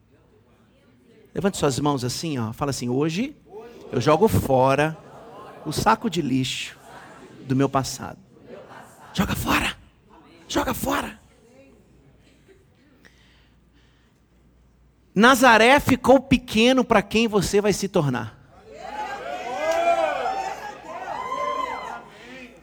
Levante 1.34 1.58
suas 1.58 1.80
mãos 1.80 2.04
assim, 2.04 2.38
ó. 2.38 2.54
Fala 2.54 2.70
assim: 2.70 2.90
hoje 2.90 3.36
eu 3.92 4.00
jogo 4.00 4.28
fora 4.28 4.96
o 5.66 5.72
saco 5.72 6.08
de 6.08 6.22
lixo 6.22 6.78
do 7.48 7.56
meu 7.56 7.68
passado. 7.68 8.20
Joga 9.12 9.36
fora. 9.36 9.76
Joga 10.48 10.74
fora. 10.76 11.27
Nazaré 15.18 15.80
ficou 15.80 16.20
pequeno 16.20 16.86
para 16.86 17.02
quem 17.02 17.28
você 17.28 17.60
vai 17.60 17.74
se 17.74 17.88
tornar. 17.88 18.38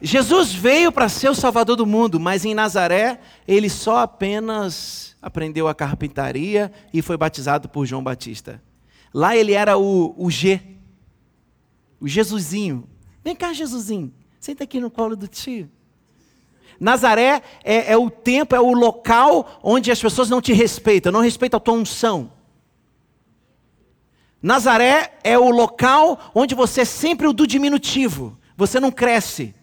Jesus 0.01 0.53
veio 0.53 0.89
para 0.89 1.09
ser 1.09 1.29
o 1.29 1.35
Salvador 1.35 1.75
do 1.75 1.85
mundo, 1.85 2.17
mas 2.17 2.45
em 2.45 2.53
Nazaré 2.53 3.19
ele 3.45 3.69
só 3.69 3.97
apenas 3.97 5.17
aprendeu 5.21 5.67
a 5.67 5.75
carpintaria 5.75 6.71
e 6.93 7.01
foi 7.01 7.17
batizado 7.17 7.67
por 7.67 7.85
João 7.85 8.01
Batista. 8.01 8.63
Lá 9.13 9.35
ele 9.35 9.51
era 9.51 9.77
o, 9.77 10.15
o 10.17 10.31
G, 10.31 10.61
o 11.99 12.07
Jesusinho. 12.07 12.87
Vem 13.21 13.35
cá, 13.35 13.51
Jesusinho, 13.51 14.13
senta 14.39 14.63
aqui 14.63 14.79
no 14.79 14.89
colo 14.89 15.17
do 15.17 15.27
tio. 15.27 15.69
Nazaré 16.79 17.41
é, 17.65 17.91
é, 17.91 17.97
o 17.97 18.09
tempo, 18.09 18.55
é 18.55 18.61
o 18.61 18.71
local 18.71 19.59
onde 19.61 19.91
as 19.91 20.01
pessoas 20.01 20.29
não 20.29 20.41
te 20.41 20.53
respeitam, 20.53 21.11
não 21.11 21.19
respeitam 21.19 21.57
a 21.57 21.61
tua 21.61 21.73
unção. 21.73 22.31
Nazaré 24.45 25.17
é 25.23 25.39
o 25.39 25.49
local 25.49 26.31
onde 26.35 26.53
você 26.53 26.81
é 26.81 26.85
sempre 26.85 27.25
o 27.25 27.33
do 27.33 27.47
diminutivo, 27.47 28.37
você 28.55 28.79
não 28.79 28.91
cresce. 28.91 29.55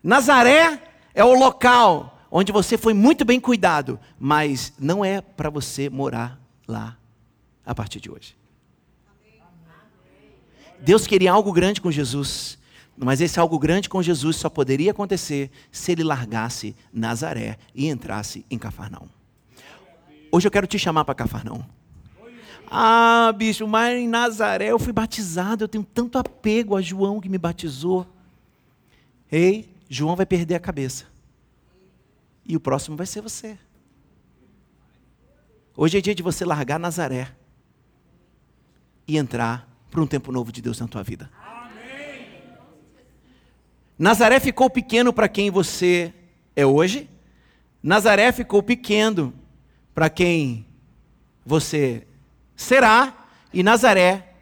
Nazaré 0.00 0.80
é 1.12 1.24
o 1.24 1.34
local 1.34 2.16
onde 2.30 2.52
você 2.52 2.78
foi 2.78 2.94
muito 2.94 3.24
bem 3.24 3.40
cuidado, 3.40 3.98
mas 4.16 4.72
não 4.78 5.04
é 5.04 5.20
para 5.20 5.50
você 5.50 5.90
morar 5.90 6.40
lá 6.68 6.96
a 7.66 7.74
partir 7.74 7.98
de 7.98 8.08
hoje. 8.08 8.36
Deus 10.78 11.04
queria 11.04 11.32
algo 11.32 11.52
grande 11.52 11.80
com 11.80 11.90
Jesus, 11.90 12.56
mas 12.96 13.20
esse 13.20 13.40
algo 13.40 13.58
grande 13.58 13.88
com 13.88 14.00
Jesus 14.00 14.36
só 14.36 14.48
poderia 14.48 14.92
acontecer 14.92 15.50
se 15.72 15.90
ele 15.90 16.04
largasse 16.04 16.76
Nazaré 16.92 17.58
e 17.74 17.88
entrasse 17.88 18.46
em 18.48 18.58
Cafarnaum. 18.58 19.08
Hoje 20.30 20.46
eu 20.46 20.52
quero 20.52 20.68
te 20.68 20.78
chamar 20.78 21.04
para 21.04 21.16
Cafarnaum. 21.16 21.64
Ah, 22.70 23.32
bicho, 23.34 23.66
mas 23.66 23.98
em 23.98 24.06
Nazaré 24.06 24.66
eu 24.66 24.78
fui 24.78 24.92
batizado, 24.92 25.64
eu 25.64 25.68
tenho 25.68 25.84
tanto 25.84 26.18
apego 26.18 26.76
a 26.76 26.82
João 26.82 27.20
que 27.20 27.28
me 27.28 27.38
batizou. 27.38 28.06
Ei, 29.30 29.72
João 29.88 30.14
vai 30.14 30.26
perder 30.26 30.54
a 30.54 30.60
cabeça. 30.60 31.06
E 32.44 32.56
o 32.56 32.60
próximo 32.60 32.96
vai 32.96 33.06
ser 33.06 33.20
você. 33.20 33.58
Hoje 35.76 35.98
é 35.98 36.00
dia 36.00 36.14
de 36.14 36.22
você 36.22 36.44
largar 36.44 36.78
Nazaré 36.78 37.30
e 39.06 39.16
entrar 39.16 39.68
para 39.90 40.00
um 40.02 40.06
tempo 40.06 40.32
novo 40.32 40.50
de 40.50 40.60
Deus 40.60 40.78
na 40.80 40.88
tua 40.88 41.02
vida. 41.02 41.30
Amém. 41.40 42.26
Nazaré 43.98 44.40
ficou 44.40 44.68
pequeno 44.68 45.12
para 45.12 45.28
quem 45.28 45.50
você 45.50 46.12
é 46.54 46.66
hoje. 46.66 47.08
Nazaré 47.82 48.32
ficou 48.32 48.62
pequeno 48.62 49.32
para 49.94 50.10
quem 50.10 50.66
você 51.46 52.07
será 52.58 53.14
e 53.54 53.62
Nazaré 53.62 54.34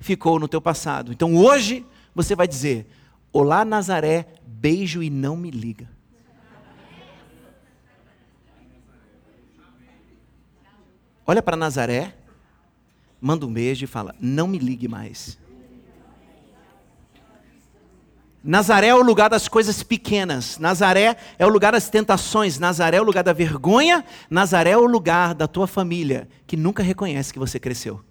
ficou 0.00 0.40
no 0.40 0.48
teu 0.48 0.60
passado. 0.60 1.12
Então 1.12 1.36
hoje 1.36 1.86
você 2.14 2.34
vai 2.34 2.48
dizer: 2.48 2.90
Olá 3.32 3.64
Nazaré, 3.64 4.26
beijo 4.44 5.02
e 5.02 5.10
não 5.10 5.36
me 5.36 5.50
liga. 5.50 5.88
Olha 11.26 11.42
para 11.42 11.56
Nazaré, 11.58 12.16
manda 13.20 13.46
um 13.46 13.52
beijo 13.52 13.84
e 13.84 13.86
fala: 13.86 14.14
Não 14.18 14.48
me 14.48 14.58
ligue 14.58 14.88
mais. 14.88 15.38
Nazaré 18.42 18.88
é 18.88 18.94
o 18.94 19.02
lugar 19.02 19.28
das 19.28 19.48
coisas 19.48 19.82
pequenas. 19.82 20.58
Nazaré 20.58 21.16
é 21.38 21.44
o 21.44 21.48
lugar 21.48 21.72
das 21.72 21.90
tentações. 21.90 22.58
Nazaré 22.58 22.98
é 22.98 23.00
o 23.00 23.04
lugar 23.04 23.24
da 23.24 23.32
vergonha. 23.32 24.04
Nazaré 24.30 24.70
é 24.70 24.76
o 24.76 24.86
lugar 24.86 25.34
da 25.34 25.48
tua 25.48 25.66
família 25.66 26.28
que 26.46 26.56
nunca 26.56 26.82
reconhece 26.82 27.32
que 27.32 27.38
você 27.38 27.58
cresceu. 27.58 28.02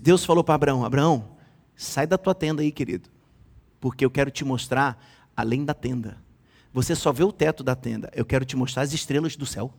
Deus 0.00 0.24
falou 0.24 0.44
para 0.44 0.54
Abraão: 0.54 0.84
Abraão, 0.84 1.36
sai 1.74 2.06
da 2.06 2.18
tua 2.18 2.34
tenda 2.34 2.62
aí, 2.62 2.70
querido, 2.70 3.08
porque 3.80 4.04
eu 4.04 4.10
quero 4.10 4.30
te 4.30 4.44
mostrar 4.44 5.02
além 5.36 5.64
da 5.64 5.72
tenda. 5.72 6.18
Você 6.72 6.94
só 6.94 7.12
vê 7.12 7.22
o 7.22 7.32
teto 7.32 7.62
da 7.62 7.74
tenda, 7.74 8.10
eu 8.14 8.24
quero 8.24 8.44
te 8.44 8.56
mostrar 8.56 8.82
as 8.82 8.92
estrelas 8.92 9.36
do 9.36 9.46
céu. 9.46 9.72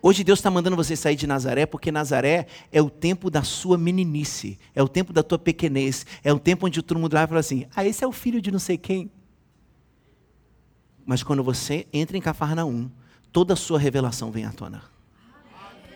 Hoje 0.00 0.22
Deus 0.22 0.38
está 0.38 0.50
mandando 0.50 0.76
você 0.76 0.94
sair 0.94 1.16
de 1.16 1.26
Nazaré, 1.26 1.66
porque 1.66 1.90
Nazaré 1.90 2.46
é 2.70 2.80
o 2.80 2.88
tempo 2.88 3.30
da 3.30 3.42
sua 3.42 3.76
meninice, 3.76 4.58
é 4.74 4.82
o 4.82 4.88
tempo 4.88 5.12
da 5.12 5.22
tua 5.22 5.38
pequenez, 5.38 6.06
é 6.22 6.32
o 6.32 6.38
tempo 6.38 6.66
onde 6.66 6.80
todo 6.82 6.98
mundo 6.98 7.12
vai 7.12 7.26
falar 7.26 7.40
assim: 7.40 7.66
ah, 7.74 7.84
esse 7.84 8.04
é 8.04 8.06
o 8.06 8.12
filho 8.12 8.40
de 8.40 8.50
não 8.52 8.60
sei 8.60 8.78
quem. 8.78 9.10
Mas 11.04 11.22
quando 11.22 11.42
você 11.42 11.86
entra 11.92 12.16
em 12.16 12.20
Cafarnaum, 12.20 12.90
toda 13.32 13.54
a 13.54 13.56
sua 13.56 13.78
revelação 13.78 14.30
vem 14.30 14.44
à 14.44 14.52
tona. 14.52 14.82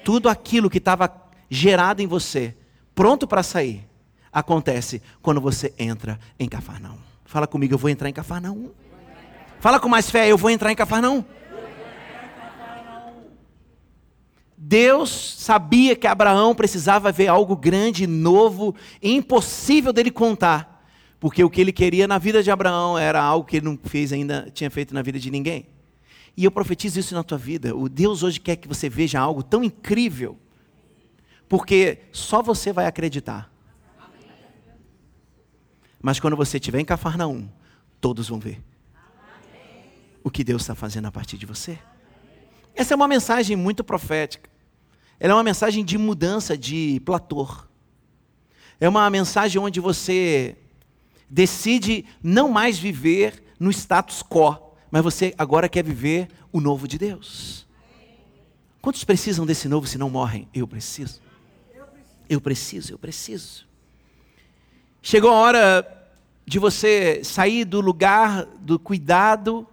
Tudo 0.04 0.28
aquilo 0.28 0.70
que 0.70 0.78
estava 0.78 1.12
gerado 1.48 2.02
em 2.02 2.06
você, 2.06 2.56
pronto 2.94 3.26
para 3.26 3.42
sair, 3.42 3.86
acontece 4.32 5.00
quando 5.20 5.40
você 5.40 5.72
entra 5.78 6.18
em 6.38 6.48
Cafarnaum. 6.48 6.98
Fala 7.24 7.46
comigo, 7.46 7.74
eu 7.74 7.78
vou 7.78 7.90
entrar 7.90 8.08
em 8.08 8.12
Cafarnaum. 8.12 8.70
Fala 9.60 9.78
com 9.78 9.88
mais 9.88 10.10
fé, 10.10 10.28
eu 10.28 10.36
vou 10.36 10.50
entrar 10.50 10.72
em 10.72 10.74
Cafarnaum. 10.74 11.24
Deus 14.64 15.10
sabia 15.38 15.96
que 15.96 16.06
Abraão 16.06 16.54
precisava 16.54 17.10
ver 17.10 17.26
algo 17.26 17.56
grande, 17.56 18.06
novo, 18.06 18.76
impossível 19.02 19.92
dele 19.92 20.10
contar, 20.12 20.86
porque 21.18 21.42
o 21.42 21.50
que 21.50 21.60
ele 21.60 21.72
queria 21.72 22.06
na 22.06 22.16
vida 22.16 22.44
de 22.44 22.50
Abraão 22.50 22.96
era 22.96 23.20
algo 23.20 23.44
que 23.44 23.56
ele 23.56 23.66
não 23.66 23.76
fez 23.76 24.12
ainda, 24.12 24.48
tinha 24.54 24.70
feito 24.70 24.94
na 24.94 25.02
vida 25.02 25.18
de 25.18 25.32
ninguém. 25.32 25.66
E 26.36 26.44
eu 26.44 26.50
profetizo 26.52 27.00
isso 27.00 27.12
na 27.12 27.24
tua 27.24 27.36
vida. 27.36 27.74
O 27.74 27.88
Deus 27.88 28.22
hoje 28.22 28.38
quer 28.38 28.54
que 28.54 28.68
você 28.68 28.88
veja 28.88 29.18
algo 29.18 29.42
tão 29.42 29.64
incrível, 29.64 30.38
porque 31.48 31.98
só 32.12 32.40
você 32.40 32.72
vai 32.72 32.86
acreditar. 32.86 33.52
Mas 36.00 36.20
quando 36.20 36.36
você 36.36 36.58
estiver 36.58 36.78
em 36.78 36.84
Cafarnaum, 36.84 37.48
todos 38.00 38.28
vão 38.28 38.38
ver 38.38 38.62
o 40.22 40.30
que 40.30 40.44
Deus 40.44 40.62
está 40.62 40.76
fazendo 40.76 41.06
a 41.06 41.12
partir 41.12 41.36
de 41.36 41.46
você. 41.46 41.76
Essa 42.76 42.94
é 42.94 42.96
uma 42.96 43.08
mensagem 43.08 43.56
muito 43.56 43.82
profética. 43.82 44.51
Ela 45.22 45.34
é 45.34 45.36
uma 45.36 45.44
mensagem 45.44 45.84
de 45.84 45.96
mudança 45.96 46.58
de 46.58 47.00
platô. 47.04 47.48
É 48.80 48.88
uma 48.88 49.08
mensagem 49.08 49.62
onde 49.62 49.78
você 49.78 50.56
decide 51.30 52.04
não 52.20 52.48
mais 52.48 52.76
viver 52.76 53.40
no 53.56 53.70
status 53.70 54.20
quo, 54.20 54.56
mas 54.90 55.00
você 55.00 55.32
agora 55.38 55.68
quer 55.68 55.84
viver 55.84 56.26
o 56.50 56.60
novo 56.60 56.88
de 56.88 56.98
Deus. 56.98 57.64
Quantos 58.80 59.04
precisam 59.04 59.46
desse 59.46 59.68
novo 59.68 59.86
se 59.86 59.96
não 59.96 60.10
morrem? 60.10 60.48
Eu 60.52 60.66
preciso. 60.66 61.22
Eu 62.28 62.40
preciso, 62.40 62.92
eu 62.92 62.98
preciso. 62.98 63.64
Chegou 65.00 65.30
a 65.30 65.34
hora 65.34 66.08
de 66.44 66.58
você 66.58 67.22
sair 67.22 67.64
do 67.64 67.80
lugar 67.80 68.44
do 68.58 68.76
cuidado 68.76 69.68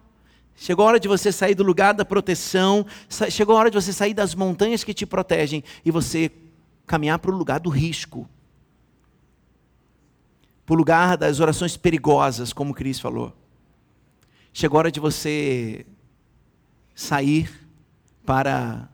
Chegou 0.60 0.84
a 0.84 0.90
hora 0.90 1.00
de 1.00 1.08
você 1.08 1.32
sair 1.32 1.56
do 1.56 1.64
lugar 1.64 1.94
da 1.94 2.04
proteção, 2.04 2.86
chegou 3.32 3.56
a 3.56 3.60
hora 3.60 3.72
de 3.72 3.80
você 3.80 3.94
sair 3.94 4.14
das 4.14 4.36
montanhas 4.36 4.84
que 4.84 4.94
te 4.94 5.06
protegem 5.06 5.64
e 5.86 5.90
você 5.90 6.30
caminhar 6.86 7.18
para 7.18 7.32
o 7.32 7.34
lugar 7.34 7.62
do 7.62 7.70
risco. 7.70 8.30
Para 10.66 10.74
o 10.74 10.78
lugar 10.78 11.18
das 11.18 11.40
orações 11.40 11.78
perigosas, 11.78 12.52
como 12.52 12.74
Cris 12.74 13.00
falou. 13.00 13.34
Chegou 14.52 14.78
a 14.78 14.80
hora 14.80 14.92
de 14.92 15.00
você 15.00 15.86
sair 16.94 17.50
para 18.26 18.90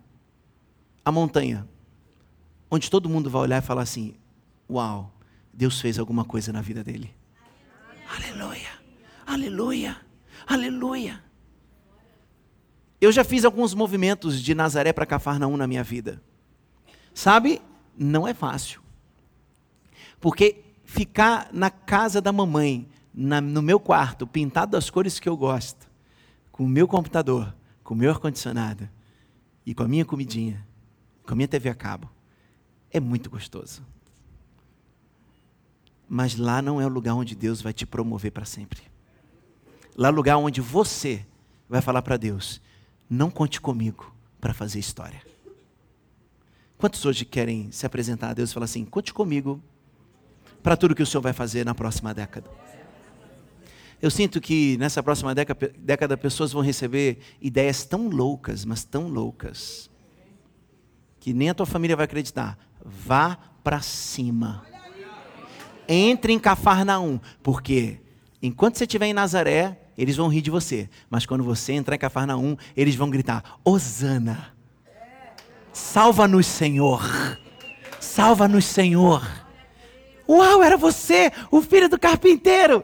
a 1.04 1.12
montanha, 1.12 1.68
onde 2.70 2.92
todo 2.92 3.10
mundo 3.10 3.28
vai 3.28 3.42
olhar 3.42 3.64
e 3.64 3.66
falar 3.66 3.82
assim: 3.82 4.14
Uau, 4.70 5.12
Deus 5.52 5.82
fez 5.82 5.98
alguma 5.98 6.24
coisa 6.24 6.54
na 6.54 6.62
vida 6.62 6.84
dele. 6.84 7.12
Aleluia, 8.08 8.70
aleluia, 9.26 9.98
aleluia. 10.46 11.25
Eu 13.00 13.12
já 13.12 13.24
fiz 13.24 13.46
alguns 13.46 13.74
movimentos 13.74 14.42
de 14.42 14.56
Nazaré 14.56 14.94
para 14.94 15.06
Cafarnaum 15.06 15.58
na 15.58 15.68
minha 15.68 15.84
vida. 15.84 16.22
Sabe? 17.14 17.62
Não 17.98 18.28
é 18.28 18.34
fácil. 18.34 18.82
Porque 20.20 20.64
ficar 20.84 21.50
na 21.52 21.70
casa 21.70 22.22
da 22.22 22.32
mamãe, 22.32 22.88
na, 23.14 23.42
no 23.42 23.62
meu 23.62 23.80
quarto, 23.80 24.26
pintado 24.26 24.72
das 24.72 24.90
cores 24.90 25.20
que 25.20 25.28
eu 25.28 25.36
gosto, 25.36 25.90
com 26.52 26.64
o 26.64 26.70
meu 26.70 26.88
computador, 26.88 27.54
com 27.84 27.94
o 27.94 27.98
meu 27.98 28.12
ar-condicionado 28.12 28.90
e 29.66 29.74
com 29.74 29.84
a 29.84 29.88
minha 29.88 30.06
comidinha, 30.06 30.66
com 31.26 31.34
a 31.34 31.36
minha 31.36 31.48
TV 31.48 31.70
a 31.70 31.76
cabo, 31.76 32.10
é 32.92 33.00
muito 33.00 33.30
gostoso. 33.30 33.84
Mas 36.08 36.36
lá 36.36 36.62
não 36.62 36.80
é 36.80 36.86
o 36.86 36.90
lugar 36.90 37.14
onde 37.16 37.36
Deus 37.36 37.62
vai 37.62 37.74
te 37.74 37.86
promover 37.86 38.32
para 38.32 38.46
sempre. 38.46 38.82
Lá 39.98 40.10
é 40.10 40.12
o 40.12 40.16
lugar 40.16 40.38
onde 40.38 40.62
você 40.62 41.26
vai 41.68 41.82
falar 41.82 42.02
para 42.02 42.18
Deus: 42.18 42.62
não 43.10 43.30
conte 43.30 43.62
comigo 43.62 44.14
para 44.40 44.54
fazer 44.54 44.80
história. 44.80 45.22
Quantos 46.78 47.06
hoje 47.06 47.26
querem 47.26 47.72
se 47.72 47.86
apresentar 47.86 48.30
a 48.30 48.34
Deus 48.34 48.52
e 48.52 48.54
falar 48.54 48.66
assim: 48.66 48.86
conte 48.86 49.14
comigo 49.14 49.62
para 50.62 50.76
tudo 50.76 50.96
que 50.96 51.04
o 51.04 51.06
Senhor 51.06 51.22
vai 51.22 51.34
fazer 51.34 51.66
na 51.66 51.74
próxima 51.74 52.14
década? 52.14 52.50
Eu 54.02 54.12
sinto 54.12 54.42
que 54.42 54.78
nessa 54.78 55.02
próxima 55.02 55.34
década, 55.34 56.18
pessoas 56.18 56.52
vão 56.52 56.62
receber 56.62 57.20
ideias 57.42 57.86
tão 57.86 58.10
loucas, 58.10 58.66
mas 58.66 58.84
tão 58.84 59.08
loucas, 59.08 59.90
que 61.20 61.34
nem 61.34 61.50
a 61.50 61.54
tua 61.54 61.66
família 61.66 61.96
vai 61.96 62.06
acreditar. 62.06 62.58
Vá 62.84 63.38
para 63.64 63.82
cima. 63.82 64.66
Entre 65.88 66.34
em 66.34 66.40
Cafarnaum, 66.40 67.20
porque 67.42 68.00
enquanto 68.42 68.78
você 68.78 68.84
estiver 68.84 69.08
em 69.08 69.14
Nazaré, 69.14 69.85
eles 69.98 70.16
vão 70.16 70.28
rir 70.28 70.42
de 70.42 70.52
você. 70.52 70.90
Mas 71.10 71.26
quando 71.26 71.44
você 71.44 71.74
entrar 71.74 71.96
em 71.96 72.00
Cafarnaum, 72.00 72.58
eles 72.76 72.96
vão 72.96 73.10
gritar: 73.10 73.60
Hosana! 73.64 74.54
Salva-nos, 75.72 76.46
Senhor! 76.46 77.02
Salva-nos, 78.00 78.66
Senhor! 78.66 79.26
Uau, 80.28 80.64
era 80.64 80.78
você, 80.78 81.32
o 81.52 81.62
filho 81.62 81.90
do 81.90 82.00
carpinteiro! 82.00 82.84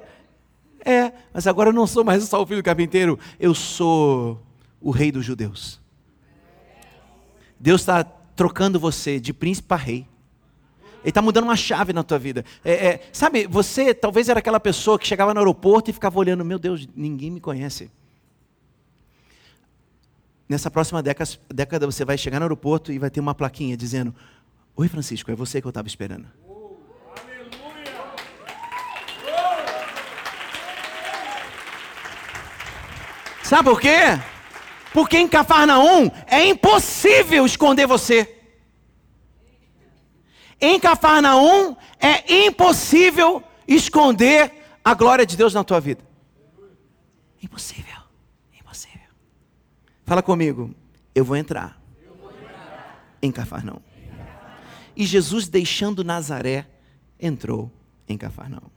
É, 0.84 1.12
mas 1.34 1.46
agora 1.46 1.70
eu 1.70 1.74
não 1.74 1.86
sou 1.86 2.04
mais 2.04 2.24
só 2.24 2.42
o 2.42 2.46
filho 2.46 2.62
do 2.62 2.66
carpinteiro, 2.66 3.20
eu 3.40 3.54
sou 3.54 4.42
o 4.80 4.90
rei 4.90 5.12
dos 5.12 5.24
judeus. 5.24 5.80
Deus 7.60 7.82
está 7.82 8.04
trocando 8.04 8.80
você 8.80 9.20
de 9.20 9.32
príncipe 9.32 9.68
para 9.68 9.78
rei. 9.78 10.08
Ele 11.02 11.10
está 11.10 11.22
mudando 11.22 11.46
uma 11.46 11.56
chave 11.56 11.94
na 11.94 12.04
tua 12.04 12.20
vida. 12.20 12.46
É, 12.64 12.72
é, 12.72 13.10
sabe, 13.12 13.48
você 13.48 13.94
talvez 13.94 14.30
era 14.30 14.40
aquela 14.40 14.60
pessoa 14.60 15.00
que 15.00 15.08
chegava 15.08 15.34
no 15.34 15.40
aeroporto 15.40 15.90
e 15.90 15.94
ficava 15.94 16.18
olhando, 16.20 16.46
meu 16.46 16.60
Deus, 16.60 16.88
ninguém 16.96 17.32
me 17.32 17.40
conhece. 17.40 17.90
Nessa 20.48 20.70
próxima 20.70 21.02
década, 21.02 21.32
década 21.50 21.86
você 21.86 22.06
vai 22.06 22.18
chegar 22.18 22.40
no 22.40 22.46
aeroporto 22.46 22.92
e 22.92 23.00
vai 23.00 23.10
ter 23.10 23.20
uma 23.20 23.34
plaquinha 23.34 23.76
dizendo: 23.76 24.14
Oi 24.76 24.88
Francisco, 24.88 25.32
é 25.32 25.36
você 25.36 25.62
que 25.62 25.68
eu 25.68 25.70
estava 25.70 25.88
esperando. 25.88 26.28
Sabe 33.44 33.70
por 33.70 33.82
quê? 33.82 33.98
Porque 34.94 35.18
em 35.18 35.28
Cafarnaum 35.28 36.12
é 36.28 36.46
impossível 36.46 37.46
esconder 37.46 37.88
você. 37.88 38.41
Em 40.62 40.80
Cafarnaum 40.80 41.76
é 42.00 42.46
impossível 42.46 43.44
esconder 43.68 44.54
a 44.86 44.94
glória 44.94 45.26
de 45.26 45.36
Deus 45.36 45.54
na 45.56 45.64
tua 45.64 45.80
vida. 45.80 46.04
Impossível. 47.42 47.98
Impossível. 48.54 49.10
Fala 50.06 50.22
comigo. 50.22 50.74
Eu 51.16 51.26
vou 51.26 51.36
entrar, 51.36 51.82
Eu 52.02 52.14
vou 52.16 52.32
entrar. 52.32 53.16
em 53.22 53.32
Cafarnaum. 53.32 53.82
E 54.96 55.06
Jesus, 55.06 55.48
deixando 55.50 56.04
Nazaré, 56.04 56.68
entrou 57.20 57.72
em 58.08 58.18
Cafarnaum. 58.18 58.70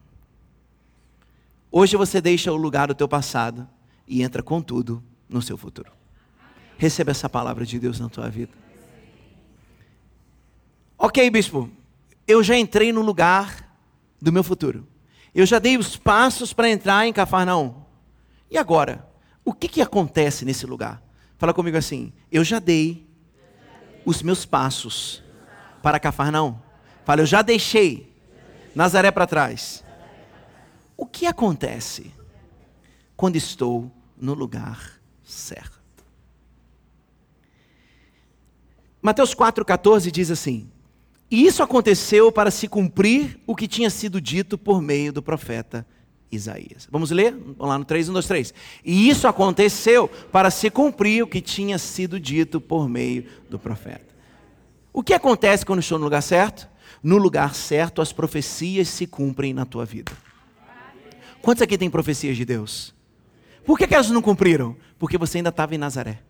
Hoje 1.70 1.96
você 1.96 2.20
deixa 2.20 2.50
o 2.52 2.56
lugar 2.56 2.88
do 2.88 2.94
teu 2.94 3.08
passado 3.08 3.68
e 4.06 4.22
entra 4.22 4.42
com 4.42 4.62
tudo 4.62 5.02
no 5.28 5.42
seu 5.42 5.56
futuro. 5.56 5.92
Receba 6.78 7.10
essa 7.10 7.28
palavra 7.28 7.66
de 7.66 7.78
Deus 7.78 8.00
na 8.00 8.08
tua 8.08 8.28
vida. 8.30 8.52
Ok, 11.04 11.28
bispo, 11.28 11.68
eu 12.26 12.42
já 12.42 12.56
entrei 12.56 12.90
no 12.90 13.02
lugar 13.02 13.76
do 14.22 14.32
meu 14.32 14.42
futuro. 14.42 14.88
Eu 15.34 15.44
já 15.44 15.58
dei 15.58 15.76
os 15.76 15.98
passos 15.98 16.54
para 16.54 16.70
entrar 16.70 17.06
em 17.06 17.12
Cafarnaum. 17.12 17.74
E 18.50 18.56
agora? 18.56 19.06
O 19.44 19.52
que, 19.52 19.68
que 19.68 19.82
acontece 19.82 20.46
nesse 20.46 20.64
lugar? 20.64 21.02
Fala 21.36 21.52
comigo 21.52 21.76
assim: 21.76 22.10
eu 22.32 22.42
já 22.42 22.58
dei 22.58 23.06
os 24.02 24.22
meus 24.22 24.46
passos 24.46 25.22
para 25.82 26.00
Cafarnaum. 26.00 26.56
Fala, 27.04 27.20
eu 27.20 27.26
já 27.26 27.42
deixei 27.42 28.10
Nazaré 28.74 29.10
para 29.10 29.26
trás. 29.26 29.84
O 30.96 31.04
que 31.04 31.26
acontece? 31.26 32.14
quando 33.14 33.36
estou 33.36 33.92
no 34.16 34.32
lugar 34.32 34.98
certo. 35.22 35.82
Mateus 39.02 39.34
4,14 39.34 40.10
diz 40.10 40.30
assim: 40.30 40.70
E 41.34 41.46
isso 41.48 41.64
aconteceu 41.64 42.30
para 42.30 42.48
se 42.48 42.68
cumprir 42.68 43.40
o 43.44 43.56
que 43.56 43.66
tinha 43.66 43.90
sido 43.90 44.20
dito 44.20 44.56
por 44.56 44.80
meio 44.80 45.12
do 45.12 45.20
profeta 45.20 45.84
Isaías. 46.30 46.86
Vamos 46.88 47.10
ler? 47.10 47.32
Vamos 47.32 47.56
lá 47.58 47.76
no 47.76 47.84
3, 47.84 48.08
1, 48.08 48.12
2, 48.12 48.26
3. 48.28 48.54
E 48.84 49.08
isso 49.08 49.26
aconteceu 49.26 50.06
para 50.30 50.48
se 50.48 50.70
cumprir 50.70 51.24
o 51.24 51.26
que 51.26 51.40
tinha 51.40 51.76
sido 51.76 52.20
dito 52.20 52.60
por 52.60 52.88
meio 52.88 53.26
do 53.50 53.58
profeta. 53.58 54.14
O 54.92 55.02
que 55.02 55.12
acontece 55.12 55.66
quando 55.66 55.80
estou 55.80 55.98
no 55.98 56.04
lugar 56.04 56.22
certo? 56.22 56.68
No 57.02 57.18
lugar 57.18 57.52
certo, 57.52 58.00
as 58.00 58.12
profecias 58.12 58.86
se 58.86 59.04
cumprem 59.04 59.52
na 59.52 59.66
tua 59.66 59.84
vida. 59.84 60.12
Quantos 61.42 61.62
aqui 61.62 61.76
tem 61.76 61.90
profecias 61.90 62.36
de 62.36 62.44
Deus? 62.44 62.94
Por 63.66 63.76
que, 63.76 63.88
que 63.88 63.94
elas 63.96 64.08
não 64.08 64.22
cumpriram? 64.22 64.76
Porque 65.00 65.18
você 65.18 65.38
ainda 65.38 65.50
estava 65.50 65.74
em 65.74 65.78
Nazaré. 65.78 66.20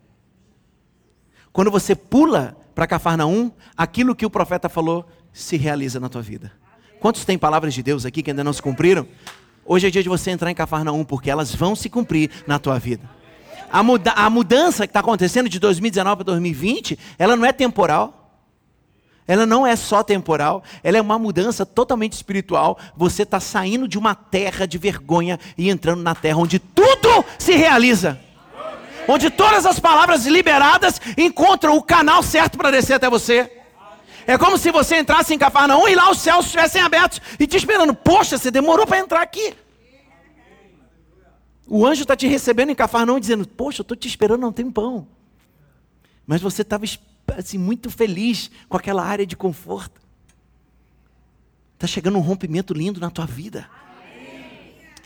Quando 1.53 1.69
você 1.69 1.95
pula 1.95 2.57
para 2.75 2.85
Cafarnaum, 2.85 3.49
aquilo 3.75 4.13
que 4.13 4.25
o 4.25 4.29
profeta 4.29 4.67
falou 4.67 5.07
se 5.31 5.55
realiza 5.55 5.99
na 5.99 6.09
tua 6.09 6.21
vida. 6.21 6.51
Quantos 6.99 7.23
têm 7.23 7.37
palavras 7.37 7.73
de 7.73 7.81
Deus 7.81 8.05
aqui 8.05 8.21
que 8.21 8.31
ainda 8.31 8.43
não 8.43 8.51
se 8.51 8.61
cumpriram? 8.61 9.07
Hoje 9.65 9.87
é 9.87 9.89
dia 9.89 10.03
de 10.03 10.09
você 10.09 10.29
entrar 10.29 10.51
em 10.51 10.55
Cafarnaum, 10.55 11.05
porque 11.05 11.31
elas 11.31 11.55
vão 11.55 11.75
se 11.75 11.89
cumprir 11.89 12.29
na 12.45 12.59
tua 12.59 12.77
vida. 12.77 13.09
A, 13.71 13.81
muda 13.81 14.11
a 14.11 14.29
mudança 14.29 14.85
que 14.85 14.91
está 14.91 14.99
acontecendo 14.99 15.49
de 15.49 15.59
2019 15.59 16.17
para 16.17 16.25
2020, 16.25 16.99
ela 17.17 17.35
não 17.35 17.45
é 17.45 17.53
temporal. 17.53 18.21
Ela 19.27 19.45
não 19.45 19.65
é 19.65 19.75
só 19.75 20.03
temporal, 20.03 20.63
ela 20.83 20.99
é 20.99 21.01
uma 21.01 21.17
mudança 21.17 21.65
totalmente 21.65 22.13
espiritual. 22.13 22.77
Você 22.95 23.23
está 23.23 23.39
saindo 23.39 23.87
de 23.87 23.97
uma 23.97 24.13
terra 24.13 24.67
de 24.67 24.77
vergonha 24.77 25.39
e 25.57 25.67
entrando 25.67 26.03
na 26.03 26.13
terra 26.13 26.37
onde 26.37 26.59
tudo 26.59 27.25
se 27.39 27.55
realiza. 27.55 28.19
Onde 29.07 29.29
todas 29.29 29.65
as 29.65 29.79
palavras 29.79 30.25
liberadas 30.25 30.99
encontram 31.17 31.77
o 31.77 31.83
canal 31.83 32.23
certo 32.23 32.57
para 32.57 32.71
descer 32.71 32.93
até 32.93 33.09
você. 33.09 33.51
É 34.27 34.37
como 34.37 34.57
se 34.57 34.71
você 34.71 34.97
entrasse 34.97 35.33
em 35.33 35.37
Cafarnaum 35.37 35.87
e 35.87 35.95
lá 35.95 36.09
os 36.09 36.19
céus 36.19 36.45
estivessem 36.45 36.81
abertos 36.81 37.21
e 37.39 37.45
te 37.45 37.57
esperando. 37.57 37.93
Poxa, 37.93 38.37
você 38.37 38.49
demorou 38.49 38.87
para 38.87 38.99
entrar 38.99 39.21
aqui. 39.21 39.53
O 41.67 41.85
anjo 41.85 42.03
está 42.03 42.15
te 42.15 42.27
recebendo 42.27 42.71
em 42.71 42.75
Cafarnaum 42.75 43.19
dizendo: 43.19 43.47
Poxa, 43.47 43.81
eu 43.81 43.83
estou 43.83 43.95
te 43.95 44.07
esperando 44.07 44.43
há 44.45 44.49
um 44.49 44.51
tempão. 44.51 45.07
Mas 46.25 46.41
você 46.41 46.63
estava 46.63 46.85
assim, 47.37 47.57
muito 47.57 47.89
feliz 47.89 48.49
com 48.67 48.77
aquela 48.77 49.03
área 49.03 49.25
de 49.25 49.35
conforto. 49.35 50.01
Está 51.75 51.85
chegando 51.87 52.17
um 52.17 52.21
rompimento 52.21 52.73
lindo 52.73 52.99
na 52.99 53.11
tua 53.11 53.25
vida. 53.25 53.69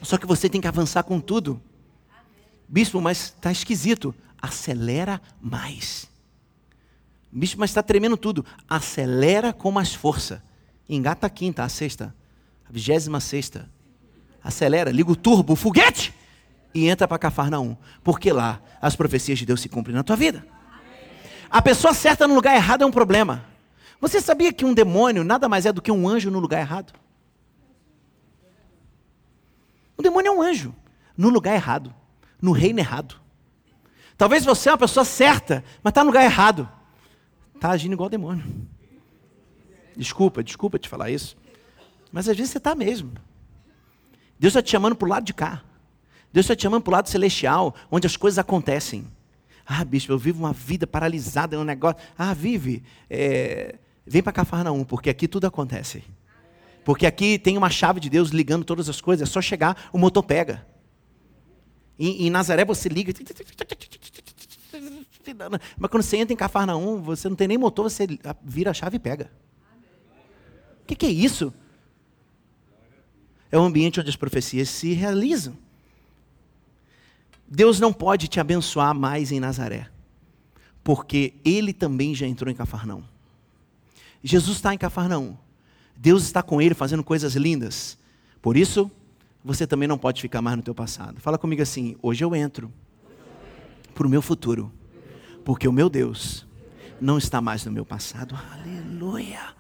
Só 0.02 0.18
que 0.18 0.26
você 0.26 0.48
tem 0.48 0.62
que 0.62 0.68
avançar 0.68 1.04
com 1.04 1.20
tudo. 1.20 1.62
Bispo, 2.70 3.02
mas 3.02 3.26
está 3.26 3.52
esquisito. 3.52 4.14
Acelera 4.40 5.20
mais. 5.42 6.08
Bispo, 7.32 7.60
mas 7.60 7.72
está 7.72 7.82
tremendo 7.82 8.16
tudo. 8.16 8.46
Acelera 8.70 9.52
com 9.52 9.72
mais 9.72 9.94
força. 9.94 10.44
Engata 10.88 11.26
a 11.28 11.30
quinta, 11.30 11.64
a 11.64 11.70
sexta, 11.70 12.16
a 12.68 12.72
vigésima 12.72 13.20
sexta. 13.20 13.68
Acelera, 14.44 14.92
liga 14.92 15.12
o 15.12 15.16
turbo, 15.16 15.54
o 15.54 15.56
foguete 15.56 16.14
e 16.74 16.88
entra 16.88 17.08
para 17.08 17.18
Cafarnaum. 17.18 17.76
Porque 18.04 18.32
lá 18.32 18.62
as 18.80 18.96
profecias 18.96 19.40
de 19.40 19.46
Deus 19.46 19.62
se 19.62 19.68
cumprem 19.68 19.96
na 19.96 20.04
tua 20.04 20.16
vida. 20.16 20.46
A 21.50 21.62
pessoa 21.62 21.94
certa 21.94 22.28
no 22.28 22.36
lugar 22.36 22.56
errado 22.56 22.84
é 22.84 22.86
um 22.86 22.92
problema. 22.92 23.44
Você 24.00 24.22
sabia 24.22 24.54
que 24.54 24.64
um 24.64 24.74
demônio 24.74 25.24
nada 25.24 25.50
mais 25.50 25.66
é 25.66 25.74
do 25.74 25.82
que 25.82 25.92
um 25.92 26.08
anjo 26.08 26.30
no 26.30 26.40
lugar 26.40 26.60
errado? 26.60 26.94
Um 29.98 30.04
demônio 30.04 30.30
é 30.30 30.32
um 30.32 30.42
anjo 30.42 30.74
no 31.18 31.30
lugar 31.30 31.54
errado, 31.54 31.94
no 32.42 32.52
reino 32.52 32.80
errado. 32.80 33.16
Talvez 34.18 34.44
você 34.44 34.70
é 34.70 34.72
uma 34.74 34.78
pessoa 34.78 35.06
certa, 35.06 35.64
mas 35.82 35.92
está 35.92 36.04
no 36.04 36.10
lugar 36.10 36.24
errado. 36.24 36.68
Está 37.56 37.72
agindo 37.72 37.94
igual 37.94 38.10
demônio. 38.10 38.44
Desculpa, 39.96 40.44
desculpa 40.44 40.80
te 40.80 40.88
falar 40.90 41.10
isso. 41.10 41.38
Mas 42.12 42.28
às 42.28 42.36
vezes 42.36 42.52
você 42.52 42.58
está 42.58 42.74
mesmo. 42.76 43.12
Deus 44.40 44.52
está 44.52 44.62
te 44.62 44.72
chamando 44.72 44.96
para 44.96 45.06
o 45.06 45.10
lado 45.10 45.26
de 45.26 45.34
cá. 45.34 45.62
Deus 46.32 46.46
está 46.46 46.56
te 46.56 46.64
chamando 46.64 46.84
para 46.84 46.92
o 46.92 46.94
lado 46.94 47.10
celestial, 47.10 47.76
onde 47.92 48.08
as 48.08 48.16
coisas 48.16 48.40
acontecem. 48.40 49.08
Ah, 49.66 49.84
bispo, 49.84 50.12
eu 50.12 50.18
vivo 50.18 50.40
uma 50.40 50.54
vida 50.54 50.88
paralisada 50.88 51.60
um 51.60 51.64
negócio. 51.64 52.02
Ah, 52.18 52.34
vive. 52.34 52.84
É, 53.10 53.76
vem 54.06 54.24
para 54.24 54.32
Cafarnaum, 54.32 54.84
porque 54.84 55.10
aqui 55.10 55.28
tudo 55.28 55.46
acontece. 55.46 56.04
Porque 56.84 57.06
aqui 57.06 57.38
tem 57.38 57.58
uma 57.58 57.70
chave 57.70 58.00
de 58.00 58.10
Deus 58.10 58.30
ligando 58.30 58.64
todas 58.64 58.90
as 58.90 59.00
coisas. 59.00 59.30
É 59.30 59.32
só 59.32 59.42
chegar, 59.42 59.90
o 59.94 59.98
motor 59.98 60.24
pega. 60.24 60.66
Em, 62.00 62.28
em 62.28 62.30
Nazaré 62.30 62.64
você 62.64 62.88
liga. 62.88 63.14
Mas 65.78 65.92
quando 65.92 66.04
você 66.04 66.18
entra 66.18 66.34
em 66.34 66.38
Cafarnaum, 66.38 67.02
você 67.02 67.28
não 67.28 67.36
tem 67.36 67.48
nem 67.48 67.58
motor, 67.58 67.90
você 67.90 68.08
vira 68.42 68.72
a 68.72 68.74
chave 68.74 68.96
e 68.96 69.00
pega. 69.00 69.30
O 70.82 70.86
que, 70.88 70.96
que 70.96 71.06
é 71.06 71.12
isso? 71.12 71.54
É 73.52 73.60
um 73.60 73.66
ambiente 73.66 74.00
onde 74.00 74.10
as 74.10 74.16
profecias 74.16 74.70
se 74.70 74.94
realizam. 74.94 75.58
Deus 77.48 77.80
não 77.80 77.92
pode 77.92 78.28
te 78.28 78.40
abençoar 78.40 78.94
mais 78.94 79.32
em 79.32 79.40
Nazaré, 79.40 79.90
porque 80.84 81.34
ele 81.44 81.74
também 81.74 82.14
já 82.16 82.28
entrou 82.28 82.50
em 82.50 82.56
Cafarnaum. 82.56 83.04
Jesus 84.24 84.58
está 84.58 84.74
em 84.74 84.78
Cafarnaum. 84.78 85.36
Deus 85.96 86.24
está 86.24 86.44
com 86.44 86.62
ele 86.62 86.76
fazendo 86.76 87.04
coisas 87.04 87.36
lindas. 87.36 87.98
Por 88.42 88.56
isso, 88.56 88.90
você 89.44 89.66
também 89.66 89.88
não 89.88 89.98
pode 89.98 90.22
ficar 90.22 90.42
mais 90.42 90.58
no 90.58 90.64
teu 90.64 90.76
passado. 90.76 91.20
Fala 91.20 91.38
comigo 91.38 91.62
assim: 91.62 91.96
hoje 92.02 92.24
eu 92.24 92.36
entro 92.36 92.72
para 93.94 94.06
o 94.06 94.10
meu 94.10 94.22
futuro, 94.22 94.72
porque 95.44 95.68
o 95.68 95.72
meu 95.72 95.90
Deus 95.90 96.46
não 97.00 97.18
está 97.18 97.42
mais 97.42 97.66
no 97.66 97.72
meu 97.72 97.86
passado. 97.86 98.38
Aleluia. 98.54 99.56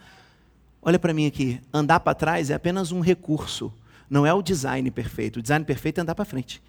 Olha 0.81 0.99
para 0.99 1.13
mim 1.13 1.25
aqui: 1.25 1.61
andar 1.73 1.99
para 2.01 2.13
trás 2.13 2.49
é 2.49 2.53
apenas 2.53 2.91
um 2.91 2.99
recurso, 2.99 3.73
não 4.09 4.25
é 4.25 4.33
o 4.33 4.41
design 4.41 4.89
perfeito. 4.91 5.39
O 5.39 5.41
design 5.41 5.65
perfeito 5.65 5.99
é 5.99 6.01
andar 6.01 6.15
para 6.15 6.25
frente. 6.25 6.61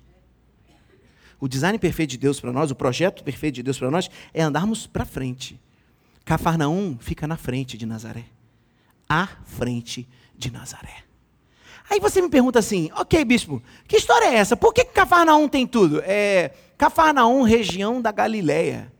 O 1.40 1.48
design 1.48 1.78
perfeito 1.78 2.10
de 2.10 2.18
Deus 2.18 2.38
para 2.38 2.52
nós, 2.52 2.70
o 2.70 2.74
projeto 2.74 3.24
perfeito 3.24 3.56
de 3.56 3.62
Deus 3.62 3.78
para 3.78 3.90
nós, 3.90 4.10
é 4.34 4.42
andarmos 4.42 4.86
para 4.86 5.06
frente. 5.06 5.58
Cafarnaum 6.24 6.98
fica 7.00 7.26
na 7.26 7.36
frente 7.36 7.78
de 7.78 7.86
Nazaré. 7.86 8.26
À 9.08 9.26
frente 9.26 10.06
de 10.36 10.50
Nazaré. 10.50 11.09
Aí 11.90 11.98
você 11.98 12.22
me 12.22 12.28
pergunta 12.28 12.60
assim, 12.60 12.88
ok, 12.94 13.24
bispo, 13.24 13.60
que 13.88 13.96
história 13.96 14.26
é 14.26 14.34
essa? 14.36 14.56
Por 14.56 14.72
que 14.72 14.84
Cafarnaum 14.84 15.48
tem 15.48 15.66
tudo? 15.66 16.00
É, 16.04 16.52
Cafarnaum, 16.78 17.42
região 17.42 18.00
da 18.00 18.12
Galileia. 18.12 18.92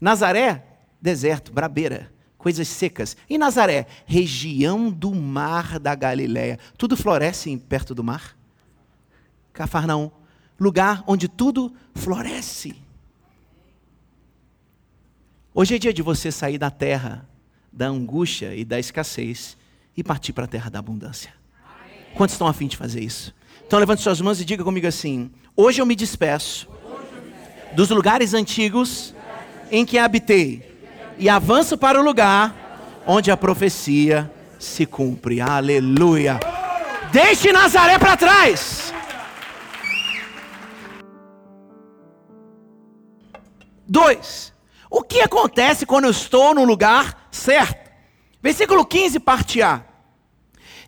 Nazaré, 0.00 0.64
deserto, 1.00 1.52
brabeira, 1.52 2.12
coisas 2.38 2.68
secas. 2.68 3.16
E 3.28 3.36
Nazaré, 3.36 3.88
região 4.06 4.88
do 4.88 5.12
mar 5.12 5.80
da 5.80 5.96
Galileia. 5.96 6.60
Tudo 6.78 6.96
floresce 6.96 7.56
perto 7.56 7.92
do 7.92 8.04
mar? 8.04 8.36
Cafarnaum, 9.52 10.08
lugar 10.60 11.02
onde 11.08 11.26
tudo 11.26 11.74
floresce. 11.92 12.76
Hoje 15.52 15.74
é 15.74 15.78
dia 15.78 15.92
de 15.92 16.02
você 16.02 16.30
sair 16.30 16.56
da 16.56 16.70
terra 16.70 17.28
da 17.72 17.88
angústia 17.88 18.54
e 18.54 18.64
da 18.64 18.78
escassez 18.78 19.56
e 19.96 20.04
partir 20.04 20.32
para 20.32 20.44
a 20.44 20.48
terra 20.48 20.70
da 20.70 20.78
abundância. 20.78 21.41
Quantos 22.14 22.34
estão 22.34 22.46
afim 22.46 22.66
de 22.66 22.76
fazer 22.76 23.00
isso? 23.00 23.34
Então 23.66 23.78
levante 23.78 24.02
suas 24.02 24.20
mãos 24.20 24.40
e 24.40 24.44
diga 24.44 24.62
comigo 24.62 24.86
assim: 24.86 25.30
Hoje 25.56 25.80
eu 25.80 25.86
me 25.86 25.96
despeço 25.96 26.68
dos 27.72 27.90
lugares 27.90 28.34
antigos 28.34 29.14
em 29.70 29.84
que 29.84 29.98
habitei 29.98 30.62
e 31.18 31.28
avanço 31.28 31.78
para 31.78 31.98
o 31.98 32.04
lugar 32.04 33.02
onde 33.06 33.30
a 33.30 33.36
profecia 33.36 34.30
se 34.58 34.86
cumpre. 34.86 35.40
Aleluia. 35.40 36.38
Deixe 37.10 37.52
Nazaré 37.52 37.98
para 37.98 38.16
trás. 38.16 38.92
Dois. 43.86 44.52
O 44.90 45.02
que 45.02 45.20
acontece 45.20 45.86
quando 45.86 46.04
eu 46.04 46.10
estou 46.10 46.54
no 46.54 46.64
lugar 46.64 47.28
certo? 47.30 47.90
Versículo 48.42 48.84
15, 48.84 49.20
parte 49.20 49.62
A. 49.62 49.82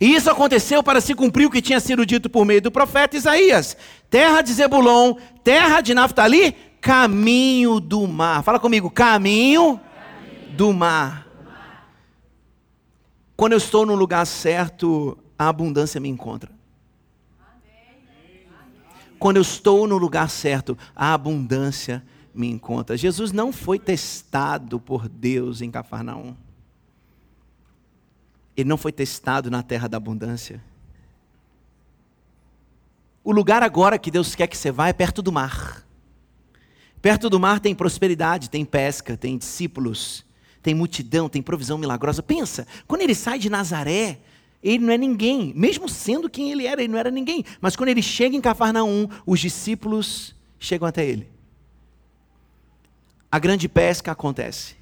E 0.00 0.14
isso 0.14 0.30
aconteceu 0.30 0.82
para 0.82 1.00
se 1.00 1.14
cumprir 1.14 1.46
o 1.46 1.50
que 1.50 1.62
tinha 1.62 1.80
sido 1.80 2.04
dito 2.04 2.28
por 2.28 2.44
meio 2.44 2.60
do 2.60 2.70
profeta 2.70 3.16
Isaías: 3.16 3.76
terra 4.10 4.40
de 4.42 4.52
Zebulon, 4.52 5.14
terra 5.42 5.80
de 5.80 5.94
Naftali, 5.94 6.52
caminho 6.80 7.80
do 7.80 8.06
mar. 8.06 8.42
Fala 8.42 8.58
comigo, 8.58 8.90
caminho, 8.90 9.80
caminho. 9.80 10.56
do 10.56 10.72
mar. 10.72 11.26
Quando 13.36 13.52
eu 13.52 13.58
estou 13.58 13.84
no 13.84 13.94
lugar 13.94 14.26
certo, 14.26 15.18
a 15.38 15.48
abundância 15.48 16.00
me 16.00 16.08
encontra. 16.08 16.50
Quando 19.18 19.36
eu 19.36 19.42
estou 19.42 19.86
no 19.86 19.96
lugar 19.96 20.28
certo, 20.28 20.76
a 20.94 21.14
abundância 21.14 22.04
me 22.34 22.48
encontra. 22.48 22.96
Jesus 22.96 23.32
não 23.32 23.52
foi 23.52 23.78
testado 23.78 24.78
por 24.78 25.08
Deus 25.08 25.62
em 25.62 25.70
Cafarnaum. 25.70 26.36
Ele 28.56 28.68
não 28.68 28.76
foi 28.76 28.92
testado 28.92 29.50
na 29.50 29.62
terra 29.62 29.88
da 29.88 29.96
abundância. 29.96 30.62
O 33.22 33.32
lugar 33.32 33.62
agora 33.62 33.98
que 33.98 34.10
Deus 34.10 34.34
quer 34.34 34.46
que 34.46 34.56
você 34.56 34.70
vá 34.70 34.88
é 34.88 34.92
perto 34.92 35.22
do 35.22 35.32
mar. 35.32 35.84
Perto 37.00 37.28
do 37.28 37.40
mar 37.40 37.58
tem 37.58 37.74
prosperidade, 37.74 38.48
tem 38.50 38.64
pesca, 38.64 39.16
tem 39.16 39.36
discípulos, 39.36 40.24
tem 40.62 40.74
multidão, 40.74 41.28
tem 41.28 41.42
provisão 41.42 41.78
milagrosa. 41.78 42.22
Pensa, 42.22 42.66
quando 42.86 43.02
ele 43.02 43.14
sai 43.14 43.38
de 43.38 43.50
Nazaré, 43.50 44.20
ele 44.62 44.84
não 44.84 44.92
é 44.92 44.98
ninguém, 44.98 45.52
mesmo 45.54 45.88
sendo 45.88 46.30
quem 46.30 46.52
ele 46.52 46.66
era, 46.66 46.82
ele 46.82 46.92
não 46.92 46.98
era 46.98 47.10
ninguém. 47.10 47.44
Mas 47.60 47.76
quando 47.76 47.88
ele 47.88 48.02
chega 48.02 48.36
em 48.36 48.40
Cafarnaum, 48.40 49.08
os 49.26 49.40
discípulos 49.40 50.34
chegam 50.58 50.86
até 50.86 51.04
ele. 51.04 51.28
A 53.30 53.38
grande 53.38 53.68
pesca 53.68 54.12
acontece. 54.12 54.76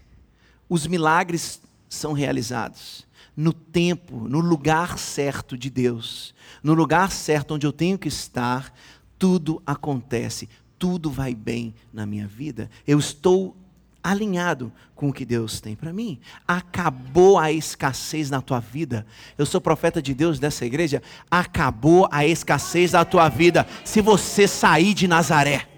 Os 0.69 0.87
milagres 0.87 1.61
são 1.89 2.13
realizados 2.13 3.07
no 3.37 3.53
tempo, 3.53 4.29
no 4.29 4.41
lugar 4.41 4.99
certo 4.99 5.57
de 5.57 5.71
Deus, 5.71 6.35
no 6.63 6.75
lugar 6.75 7.11
certo 7.11 7.55
onde 7.55 7.67
eu 7.67 7.73
tenho 7.73 7.99
que 7.99 8.09
estar, 8.09 8.73
tudo 9.19 9.63
acontece, 9.65 10.49
tudo 10.79 11.11
vai 11.11 11.35
bem 11.35 11.75
na 11.93 12.05
minha 12.05 12.27
vida. 12.27 12.71
Eu 12.87 12.99
estou 12.99 13.57
alinhado 14.03 14.73
com 14.95 15.09
o 15.09 15.13
que 15.13 15.25
Deus 15.25 15.61
tem 15.61 15.77
para 15.77 15.93
mim. 15.93 16.19
Acabou 16.47 17.39
a 17.39 17.53
escassez 17.53 18.29
na 18.29 18.41
tua 18.41 18.59
vida. 18.59 19.07
Eu 19.39 19.47
sou 19.47 19.61
profeta 19.61 20.03
de 20.03 20.13
Deus 20.13 20.39
dessa 20.39 20.67
igreja. 20.67 21.01
Acabou 21.31 22.09
a 22.11 22.27
escassez 22.27 22.91
da 22.91 23.05
tua 23.05 23.29
vida 23.29 23.67
se 23.85 24.01
você 24.01 24.49
sair 24.49 24.93
de 24.93 25.07
Nazaré. 25.07 25.69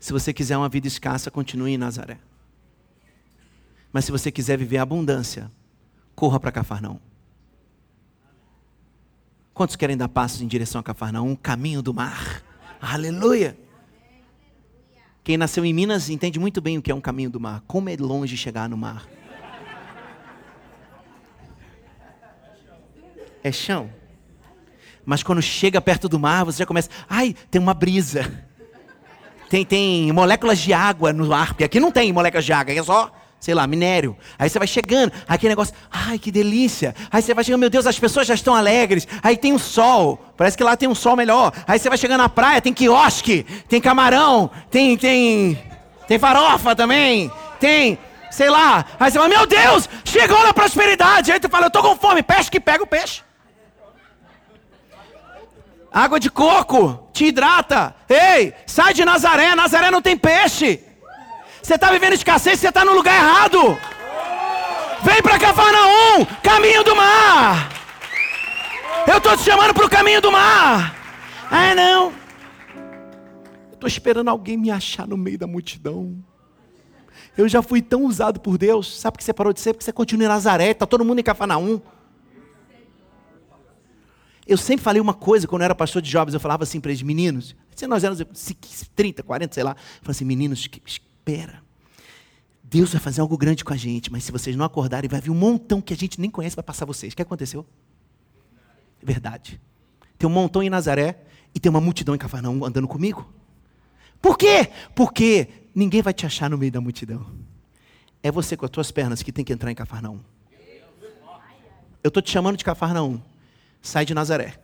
Se 0.00 0.12
você 0.12 0.32
quiser 0.32 0.56
uma 0.56 0.68
vida 0.68 0.88
escassa, 0.88 1.30
continue 1.30 1.74
em 1.74 1.78
Nazaré. 1.78 2.18
Mas 3.92 4.04
se 4.06 4.10
você 4.10 4.32
quiser 4.32 4.56
viver 4.56 4.78
a 4.78 4.82
abundância, 4.82 5.50
corra 6.14 6.40
para 6.40 6.50
Cafarnaum. 6.50 6.98
Quantos 9.52 9.76
querem 9.76 9.96
dar 9.96 10.08
passos 10.08 10.40
em 10.40 10.46
direção 10.46 10.80
a 10.80 10.82
Cafarnaum? 10.82 11.36
Caminho 11.36 11.82
do 11.82 11.92
mar. 11.92 12.42
Aleluia. 12.80 13.56
Quem 15.22 15.36
nasceu 15.36 15.64
em 15.64 15.72
Minas 15.72 16.08
entende 16.08 16.40
muito 16.40 16.60
bem 16.60 16.78
o 16.78 16.82
que 16.82 16.90
é 16.90 16.94
um 16.94 17.00
caminho 17.00 17.30
do 17.30 17.38
mar. 17.38 17.62
Como 17.66 17.88
é 17.88 17.96
longe 17.96 18.36
chegar 18.36 18.68
no 18.68 18.76
mar. 18.76 19.06
É 23.44 23.52
chão. 23.52 23.90
Mas 25.04 25.22
quando 25.22 25.42
chega 25.42 25.80
perto 25.80 26.08
do 26.08 26.18
mar, 26.18 26.44
você 26.44 26.58
já 26.58 26.66
começa. 26.66 26.88
Ai, 27.08 27.34
tem 27.50 27.60
uma 27.60 27.74
brisa. 27.74 28.46
Tem, 29.50 29.66
tem 29.66 30.10
moléculas 30.12 30.58
de 30.58 30.72
água 30.72 31.12
no 31.12 31.32
ar. 31.32 31.48
Porque 31.48 31.64
aqui 31.64 31.78
não 31.78 31.92
tem 31.92 32.12
moléculas 32.12 32.44
de 32.44 32.52
água, 32.52 32.72
é 32.72 32.82
só 32.82 33.12
sei 33.42 33.54
lá, 33.54 33.66
minério. 33.66 34.16
Aí 34.38 34.48
você 34.48 34.56
vai 34.56 34.68
chegando, 34.68 35.12
aquele 35.26 35.50
negócio, 35.50 35.74
ai 35.90 36.16
que 36.16 36.30
delícia. 36.30 36.94
Aí 37.10 37.20
você 37.20 37.34
vai 37.34 37.42
chegando, 37.42 37.58
meu 37.58 37.68
Deus, 37.68 37.88
as 37.88 37.98
pessoas 37.98 38.24
já 38.24 38.34
estão 38.34 38.54
alegres. 38.54 39.06
Aí 39.20 39.36
tem 39.36 39.52
um 39.52 39.58
sol, 39.58 40.16
parece 40.36 40.56
que 40.56 40.62
lá 40.62 40.76
tem 40.76 40.88
um 40.88 40.94
sol 40.94 41.16
melhor. 41.16 41.52
Aí 41.66 41.76
você 41.76 41.88
vai 41.88 41.98
chegando 41.98 42.20
na 42.20 42.28
praia, 42.28 42.60
tem 42.60 42.72
quiosque, 42.72 43.44
tem 43.68 43.80
camarão, 43.80 44.48
tem 44.70 44.96
tem 44.96 45.58
tem 46.06 46.20
farofa 46.20 46.76
também, 46.76 47.32
tem, 47.58 47.98
sei 48.30 48.48
lá. 48.48 48.84
Aí 49.00 49.10
você 49.10 49.18
fala, 49.18 49.28
meu 49.28 49.44
Deus, 49.44 49.88
chegou 50.04 50.40
na 50.44 50.54
prosperidade. 50.54 51.32
Aí 51.32 51.40
tu 51.40 51.48
fala, 51.48 51.66
eu 51.66 51.70
tô 51.70 51.82
com 51.82 51.96
fome, 51.96 52.22
peixe 52.22 52.48
que 52.48 52.60
pega 52.60 52.84
o 52.84 52.86
peixe. 52.86 53.22
Água 55.92 56.20
de 56.20 56.30
coco, 56.30 57.08
te 57.12 57.24
hidrata. 57.24 57.92
Ei, 58.08 58.54
sai 58.66 58.94
de 58.94 59.04
Nazaré, 59.04 59.56
Nazaré 59.56 59.90
não 59.90 60.00
tem 60.00 60.16
peixe. 60.16 60.91
Você 61.62 61.74
está 61.74 61.92
vivendo 61.92 62.14
escassez, 62.14 62.58
você 62.58 62.68
está 62.68 62.84
no 62.84 62.92
lugar 62.92 63.14
errado. 63.14 63.78
Vem 65.04 65.22
para 65.22 65.38
Cafarnaum, 65.38 66.24
caminho 66.42 66.82
do 66.82 66.96
mar. 66.96 67.70
Eu 69.06 69.18
estou 69.18 69.36
te 69.36 69.44
chamando 69.44 69.72
para 69.72 69.86
o 69.86 69.90
caminho 69.90 70.20
do 70.20 70.32
mar. 70.32 70.96
Ah, 71.50 71.74
não. 71.74 72.12
Estou 73.72 73.88
esperando 73.88 74.28
alguém 74.28 74.56
me 74.56 74.70
achar 74.70 75.06
no 75.06 75.16
meio 75.16 75.38
da 75.38 75.46
multidão. 75.46 76.16
Eu 77.36 77.48
já 77.48 77.62
fui 77.62 77.80
tão 77.80 78.04
usado 78.04 78.40
por 78.40 78.58
Deus. 78.58 78.98
Sabe 79.00 79.14
por 79.14 79.18
que 79.18 79.24
você 79.24 79.32
parou 79.32 79.52
de 79.52 79.60
ser? 79.60 79.72
Porque 79.72 79.84
você 79.84 79.92
continua 79.92 80.24
em 80.24 80.28
Nazaré, 80.28 80.70
está 80.70 80.86
todo 80.86 81.04
mundo 81.04 81.20
em 81.20 81.22
Cafarnaum. 81.22 81.80
Eu 84.46 84.56
sempre 84.56 84.82
falei 84.82 85.00
uma 85.00 85.14
coisa 85.14 85.46
quando 85.46 85.62
eu 85.62 85.66
era 85.66 85.74
pastor 85.74 86.02
de 86.02 86.10
jovens, 86.10 86.34
eu 86.34 86.40
falava 86.40 86.64
assim 86.64 86.80
para 86.80 86.90
eles, 86.90 87.02
meninos, 87.02 87.54
nós 87.88 88.02
éramos 88.02 88.24
30, 88.94 89.22
40, 89.22 89.54
sei 89.54 89.62
lá, 89.62 89.70
eu 89.70 89.76
falava 89.76 90.10
assim, 90.10 90.24
meninos, 90.24 90.68
espera. 91.22 91.62
Deus 92.64 92.92
vai 92.92 93.00
fazer 93.00 93.20
algo 93.20 93.36
grande 93.36 93.64
com 93.64 93.72
a 93.72 93.76
gente, 93.76 94.10
mas 94.10 94.24
se 94.24 94.32
vocês 94.32 94.56
não 94.56 94.64
acordarem, 94.64 95.08
vai 95.08 95.20
vir 95.20 95.30
um 95.30 95.34
montão 95.34 95.80
que 95.80 95.92
a 95.92 95.96
gente 95.96 96.20
nem 96.20 96.30
conhece 96.30 96.56
vai 96.56 96.64
passar 96.64 96.84
vocês. 96.84 97.12
O 97.12 97.16
que 97.16 97.22
aconteceu? 97.22 97.64
Verdade. 99.00 99.60
Tem 100.18 100.28
um 100.28 100.32
montão 100.32 100.62
em 100.62 100.70
Nazaré 100.70 101.22
e 101.54 101.60
tem 101.60 101.70
uma 101.70 101.80
multidão 101.80 102.14
em 102.14 102.18
Cafarnaum 102.18 102.64
andando 102.64 102.88
comigo. 102.88 103.32
Por 104.20 104.38
quê? 104.38 104.70
Porque 104.94 105.48
ninguém 105.74 106.02
vai 106.02 106.14
te 106.14 106.24
achar 106.26 106.48
no 106.48 106.56
meio 106.56 106.72
da 106.72 106.80
multidão. 106.80 107.26
É 108.22 108.30
você 108.30 108.56
com 108.56 108.64
as 108.64 108.70
tuas 108.70 108.90
pernas 108.90 109.22
que 109.22 109.32
tem 109.32 109.44
que 109.44 109.52
entrar 109.52 109.70
em 109.70 109.74
Cafarnaum. 109.74 110.20
Eu 112.02 112.08
estou 112.08 112.22
te 112.22 112.30
chamando 112.30 112.56
de 112.56 112.64
Cafarnaum. 112.64 113.20
Sai 113.80 114.04
de 114.04 114.14
Nazaré. 114.14 114.60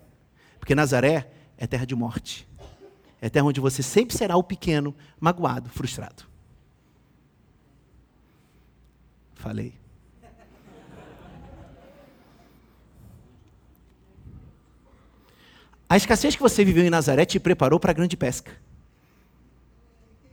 Porque 0.58 0.74
Nazaré 0.74 1.30
é 1.56 1.66
terra 1.66 1.84
de 1.84 1.94
morte. 1.94 2.48
É 3.20 3.28
terra 3.28 3.44
onde 3.44 3.60
você 3.60 3.82
sempre 3.82 4.16
será 4.16 4.36
o 4.36 4.42
pequeno, 4.42 4.94
magoado, 5.20 5.68
frustrado. 5.68 6.28
Falei. 9.38 9.72
A 15.88 15.96
escassez 15.96 16.36
que 16.36 16.42
você 16.42 16.64
viveu 16.64 16.84
em 16.84 16.90
Nazaré 16.90 17.24
te 17.24 17.40
preparou 17.40 17.80
para 17.80 17.92
a 17.92 17.94
grande 17.94 18.16
pesca. 18.16 18.52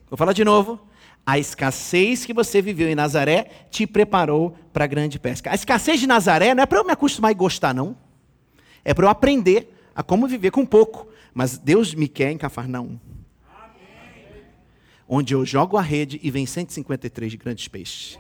Vou 0.10 0.18
falar 0.18 0.34
de 0.34 0.44
novo. 0.44 0.80
A 1.26 1.40
escassez 1.40 2.26
que 2.26 2.34
você 2.34 2.62
viveu 2.62 2.90
em 2.90 2.96
Nazaré 2.96 3.50
te 3.70 3.88
preparou 3.88 4.58
para 4.74 4.84
a 4.84 4.88
grande 4.88 5.18
pesca. 5.18 5.52
A 5.52 5.56
escassez 5.56 6.00
de 6.00 6.08
Nazaré 6.08 6.54
não 6.54 6.64
é 6.64 6.66
para 6.66 6.80
eu 6.80 6.84
me 6.84 6.92
acostumar 6.92 7.32
e 7.32 7.36
gostar, 7.36 7.74
não. 7.74 7.96
É 8.84 8.94
para 8.94 9.06
eu 9.06 9.10
aprender 9.10 9.74
a 9.96 10.04
como 10.04 10.28
viver 10.28 10.52
com 10.52 10.66
pouco. 10.66 11.08
Mas 11.34 11.58
Deus 11.58 11.94
me 11.94 12.08
quer 12.08 12.32
em 12.32 12.38
Cafarnaum. 12.38 13.00
Onde 15.08 15.34
eu 15.34 15.46
jogo 15.46 15.78
a 15.78 15.82
rede 15.82 16.20
e 16.22 16.32
vem 16.32 16.46
153 16.46 17.36
grandes 17.36 17.68
peixes. 17.68 18.18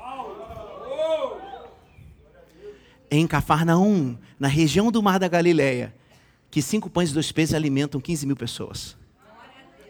Em 3.17 3.25
Cafarnaum, 3.25 4.17
na 4.37 4.49
região 4.49 4.91
do 4.91 5.01
Mar 5.01 5.17
da 5.17 5.29
Galileia, 5.29 5.95
que 6.51 6.61
cinco 6.61 6.89
pães 6.89 7.11
e 7.11 7.13
dois 7.13 7.31
peixes 7.31 7.53
alimentam 7.53 8.01
15 8.01 8.25
mil 8.25 8.35
pessoas. 8.35 8.97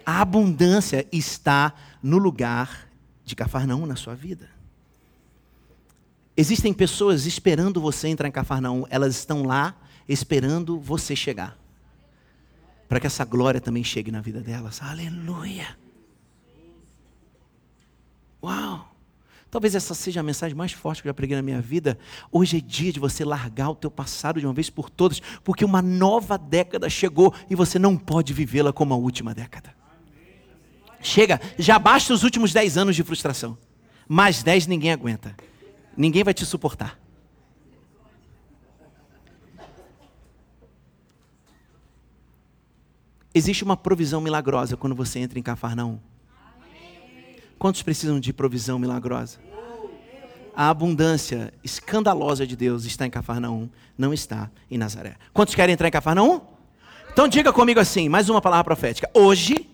A 0.05 0.21
abundância 0.21 1.07
está 1.11 1.73
no 2.03 2.19
lugar 2.19 2.87
de 3.23 3.35
Cafarnaum 3.35 3.87
na 3.87 3.95
sua 3.95 4.13
vida. 4.13 4.47
Existem 6.37 6.71
pessoas 6.71 7.25
esperando 7.25 7.81
você 7.81 8.09
entrar 8.09 8.27
em 8.27 8.31
Cafarnaum, 8.31 8.85
elas 8.91 9.15
estão 9.15 9.41
lá 9.41 9.75
esperando 10.07 10.79
você 10.79 11.15
chegar. 11.15 11.57
Para 12.87 12.99
que 12.99 13.07
essa 13.07 13.25
glória 13.25 13.59
também 13.59 13.83
chegue 13.83 14.11
na 14.11 14.21
vida 14.21 14.39
delas. 14.39 14.83
Aleluia! 14.83 15.75
Uau! 18.43 18.94
Talvez 19.55 19.73
essa 19.73 19.93
seja 19.93 20.19
a 20.19 20.23
mensagem 20.23 20.53
mais 20.53 20.73
forte 20.73 21.01
que 21.01 21.07
eu 21.07 21.11
já 21.11 21.13
preguei 21.13 21.33
na 21.33 21.41
minha 21.41 21.61
vida. 21.61 21.97
Hoje 22.29 22.57
é 22.57 22.59
dia 22.59 22.91
de 22.91 22.99
você 22.99 23.23
largar 23.23 23.69
o 23.69 23.75
teu 23.75 23.89
passado 23.89 24.37
de 24.37 24.45
uma 24.45 24.51
vez 24.51 24.69
por 24.69 24.89
todas, 24.89 25.21
porque 25.45 25.63
uma 25.63 25.81
nova 25.81 26.37
década 26.37 26.89
chegou 26.89 27.33
e 27.49 27.55
você 27.55 27.79
não 27.79 27.95
pode 27.95 28.33
vivê-la 28.33 28.73
como 28.73 28.93
a 28.93 28.97
última 28.97 29.33
década. 29.33 29.73
Chega, 30.99 31.39
já 31.57 31.79
basta 31.79 32.13
os 32.13 32.21
últimos 32.21 32.51
dez 32.51 32.77
anos 32.77 32.97
de 32.97 33.03
frustração. 33.05 33.57
Mais 34.09 34.43
dez 34.43 34.67
ninguém 34.67 34.91
aguenta. 34.91 35.33
Ninguém 35.95 36.21
vai 36.21 36.33
te 36.33 36.45
suportar. 36.45 36.99
Existe 43.33 43.63
uma 43.63 43.77
provisão 43.77 44.19
milagrosa 44.19 44.75
quando 44.75 44.93
você 44.93 45.19
entra 45.19 45.39
em 45.39 45.41
Cafarnaum. 45.41 45.97
Quantos 47.57 47.81
precisam 47.81 48.19
de 48.19 48.33
provisão 48.33 48.77
milagrosa? 48.77 49.44
A 50.55 50.69
abundância 50.69 51.53
escandalosa 51.63 52.47
de 52.47 52.55
Deus 52.55 52.85
está 52.85 53.05
em 53.05 53.09
Cafarnaum, 53.09 53.69
não 53.97 54.13
está 54.13 54.49
em 54.69 54.77
Nazaré. 54.77 55.15
Quantos 55.33 55.53
querem 55.53 55.73
entrar 55.73 55.87
em 55.87 55.91
Cafarnaum? 55.91 56.41
Então 57.11 57.27
diga 57.27 57.51
comigo 57.51 57.79
assim, 57.79 58.07
mais 58.07 58.29
uma 58.29 58.41
palavra 58.41 58.63
profética. 58.63 59.09
Hoje 59.13 59.69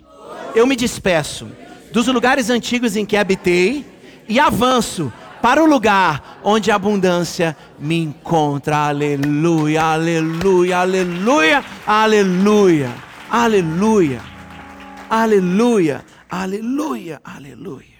eu 0.56 0.65
me 0.65 0.76
despeço 0.76 1.48
dos 1.91 2.08
lugares 2.08 2.50
antigos 2.50 2.96
em 2.96 3.06
que 3.06 3.17
habitei 3.17 3.86
e 4.28 4.39
avanço 4.39 5.12
para 5.41 5.63
o 5.63 5.65
lugar 5.65 6.39
onde 6.44 6.72
a 6.72 6.76
abundância 6.76 7.56
me 7.80 7.98
encontra. 7.98 8.88
Aleluia, 8.88 9.84
aleluia, 9.84 10.78
aleluia, 10.80 11.63
aleluia, 11.86 12.94
aleluia, 13.30 14.22
aleluia. 15.10 16.06
Aleluia, 16.32 17.20
aleluia. 17.26 18.00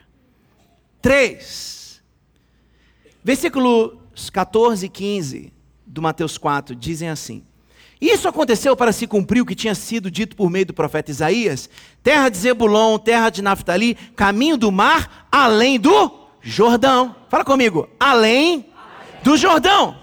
3. 1.02 1.81
Versículos 3.24 4.30
14 4.32 4.86
e 4.86 4.90
15 4.90 5.54
do 5.86 6.02
Mateus 6.02 6.38
4 6.38 6.76
dizem 6.76 7.10
assim: 7.10 7.44
Isso 8.00 8.28
aconteceu 8.28 8.76
para 8.76 8.92
se 8.92 9.06
cumprir 9.06 9.42
o 9.42 9.46
que 9.46 9.56
tinha 9.56 9.76
sido 9.76 10.10
dito 10.10 10.36
por 10.36 10.50
meio 10.50 10.66
do 10.66 10.74
profeta 10.74 11.12
Isaías: 11.12 11.70
terra 12.02 12.30
de 12.30 12.38
Zebulon, 12.38 12.98
terra 12.98 13.30
de 13.30 13.42
Naftali, 13.42 13.96
caminho 14.16 14.58
do 14.58 14.72
mar, 14.72 15.28
além 15.32 15.80
do 15.80 16.12
Jordão. 16.42 17.16
Fala 17.30 17.46
comigo, 17.46 17.88
além 18.00 18.66
do 19.24 19.38
Jordão. 19.38 20.00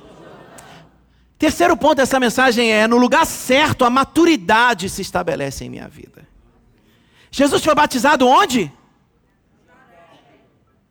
Terceiro 1.38 1.76
ponto 1.76 1.96
dessa 1.96 2.20
mensagem 2.20 2.72
é: 2.72 2.86
no 2.86 2.98
lugar 2.98 3.26
certo, 3.26 3.84
a 3.84 3.90
maturidade 3.90 4.88
se 4.88 5.02
estabelece 5.02 5.64
em 5.64 5.70
minha 5.70 5.88
vida. 5.88 6.26
Jesus 7.30 7.64
foi 7.64 7.74
batizado 7.74 8.26
onde? 8.26 8.72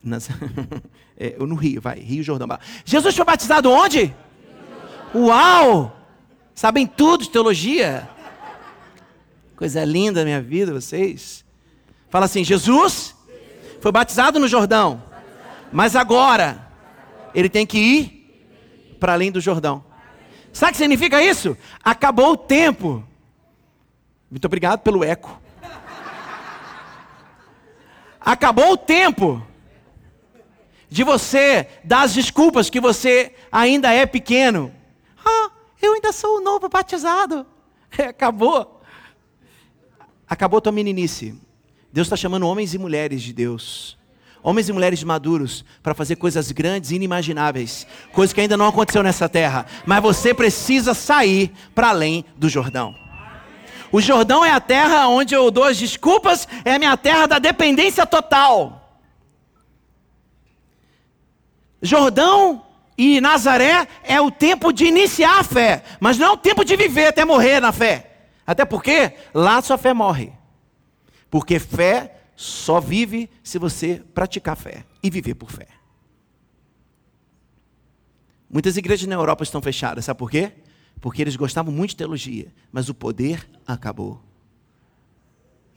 Nas... 0.03 0.29
é, 1.17 1.35
no 1.39 1.55
Rio, 1.55 1.81
vai, 1.81 1.99
Rio 1.99 2.23
Jordão. 2.23 2.47
Jesus 2.85 3.15
foi 3.15 3.25
batizado 3.25 3.71
onde? 3.71 4.13
Uau! 5.13 5.95
Sabem 6.53 6.85
tudo 6.85 7.23
de 7.23 7.29
teologia. 7.29 8.09
Coisa 9.55 9.83
linda 9.83 10.21
da 10.21 10.25
minha 10.25 10.41
vida, 10.41 10.71
vocês. 10.73 11.43
Fala 12.09 12.25
assim: 12.25 12.43
Jesus 12.43 13.15
foi 13.81 13.91
batizado 13.91 14.39
no 14.39 14.47
Jordão, 14.47 15.03
mas 15.71 15.95
agora 15.95 16.67
ele 17.33 17.49
tem 17.49 17.65
que 17.65 17.77
ir 17.77 18.95
para 18.99 19.13
além 19.13 19.31
do 19.31 19.41
Jordão. 19.41 19.83
Sabe 20.53 20.71
o 20.71 20.73
que 20.73 20.77
significa 20.77 21.21
isso? 21.21 21.57
Acabou 21.83 22.31
o 22.31 22.37
tempo. 22.37 23.03
Muito 24.29 24.45
obrigado 24.45 24.79
pelo 24.79 25.03
eco. 25.03 25.39
Acabou 28.19 28.73
o 28.73 28.77
tempo 28.77 29.45
de 30.89 31.03
você 31.03 31.67
dar 31.83 32.03
as 32.03 32.13
desculpas 32.13 32.69
que 32.69 32.79
você 32.79 33.33
ainda 33.51 33.91
é 33.91 34.05
pequeno. 34.05 34.73
Ah, 35.25 35.51
eu 35.81 35.93
ainda 35.93 36.11
sou 36.11 36.37
o 36.37 36.41
novo 36.41 36.69
batizado. 36.69 37.45
É, 37.97 38.03
acabou. 38.09 38.81
Acabou 40.27 40.61
tua 40.61 40.71
meninice. 40.71 41.35
Deus 41.91 42.07
está 42.07 42.15
chamando 42.15 42.47
homens 42.47 42.73
e 42.73 42.77
mulheres 42.77 43.21
de 43.21 43.33
Deus. 43.33 43.97
Homens 44.43 44.69
e 44.69 44.73
mulheres 44.73 45.03
maduros 45.03 45.65
para 45.81 45.93
fazer 45.93 46.15
coisas 46.15 46.51
grandes 46.51 46.91
e 46.91 46.95
inimagináveis. 46.95 47.87
Coisas 48.13 48.33
que 48.33 48.39
ainda 48.39 48.55
não 48.55 48.67
aconteceu 48.67 49.03
nessa 49.03 49.27
terra. 49.27 49.65
Mas 49.85 50.01
você 50.01 50.33
precisa 50.33 50.93
sair 50.93 51.51
para 51.73 51.89
além 51.89 52.23
do 52.37 52.47
Jordão. 52.47 52.95
O 53.91 54.01
Jordão 54.01 54.43
é 54.43 54.51
a 54.51 54.59
terra 54.59 55.07
onde 55.07 55.33
eu 55.33 55.49
dou 55.49 55.63
as 55.63 55.77
desculpas, 55.77 56.47
é 56.65 56.75
a 56.75 56.79
minha 56.79 56.95
terra 56.97 57.25
da 57.25 57.39
dependência 57.39 58.05
total. 58.05 58.86
Jordão 61.81 62.65
e 62.97 63.21
Nazaré 63.21 63.87
é 64.03 64.19
o 64.19 64.31
tempo 64.31 64.71
de 64.71 64.85
iniciar 64.85 65.39
a 65.39 65.43
fé, 65.43 65.83
mas 65.99 66.17
não 66.17 66.27
é 66.27 66.31
o 66.31 66.37
tempo 66.37 66.65
de 66.65 66.75
viver 66.75 67.07
até 67.07 67.23
morrer 67.23 67.59
na 67.59 67.71
fé. 67.71 68.29
Até 68.45 68.65
porque 68.65 69.13
lá 69.33 69.61
sua 69.61 69.77
fé 69.77 69.93
morre. 69.93 70.31
Porque 71.29 71.59
fé 71.59 72.21
só 72.35 72.79
vive 72.79 73.29
se 73.43 73.59
você 73.59 74.03
praticar 74.13 74.55
fé 74.55 74.85
e 75.03 75.09
viver 75.09 75.35
por 75.35 75.51
fé. 75.51 75.67
Muitas 78.49 78.77
igrejas 78.77 79.07
na 79.07 79.15
Europa 79.15 79.43
estão 79.43 79.61
fechadas, 79.61 80.05
sabe 80.05 80.17
por 80.17 80.31
quê? 80.31 80.53
Porque 81.01 81.21
eles 81.21 81.35
gostavam 81.35 81.71
muito 81.71 81.91
de 81.91 81.97
teologia, 81.97 82.53
mas 82.71 82.89
o 82.89 82.93
poder 82.93 83.47
acabou. 83.67 84.21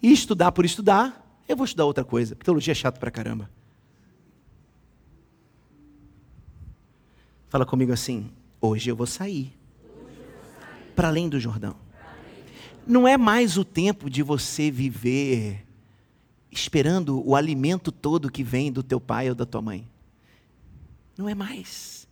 E 0.02 0.12
estudar 0.12 0.52
por 0.52 0.64
estudar, 0.64 1.42
eu 1.48 1.56
vou 1.56 1.64
estudar 1.64 1.84
outra 1.84 2.04
coisa. 2.04 2.36
Teologia 2.36 2.72
é 2.72 2.74
chato 2.74 2.98
pra 2.98 3.10
caramba. 3.10 3.50
Fala 7.50 7.66
comigo 7.66 7.92
assim: 7.92 8.30
hoje 8.60 8.88
eu 8.88 8.94
vou 8.94 9.08
sair 9.08 9.52
para 10.94 11.08
além 11.08 11.28
do 11.28 11.40
Jordão. 11.40 11.74
Não 12.86 13.08
é 13.08 13.16
mais 13.16 13.58
o 13.58 13.64
tempo 13.64 14.08
de 14.08 14.22
você 14.22 14.70
viver 14.70 15.66
esperando 16.50 17.20
o 17.28 17.34
alimento 17.34 17.90
todo 17.90 18.30
que 18.30 18.44
vem 18.44 18.70
do 18.70 18.84
teu 18.84 19.00
pai 19.00 19.28
ou 19.28 19.34
da 19.34 19.44
tua 19.44 19.60
mãe. 19.60 19.88
Não 21.18 21.28
é 21.28 21.34
mais 21.34 22.08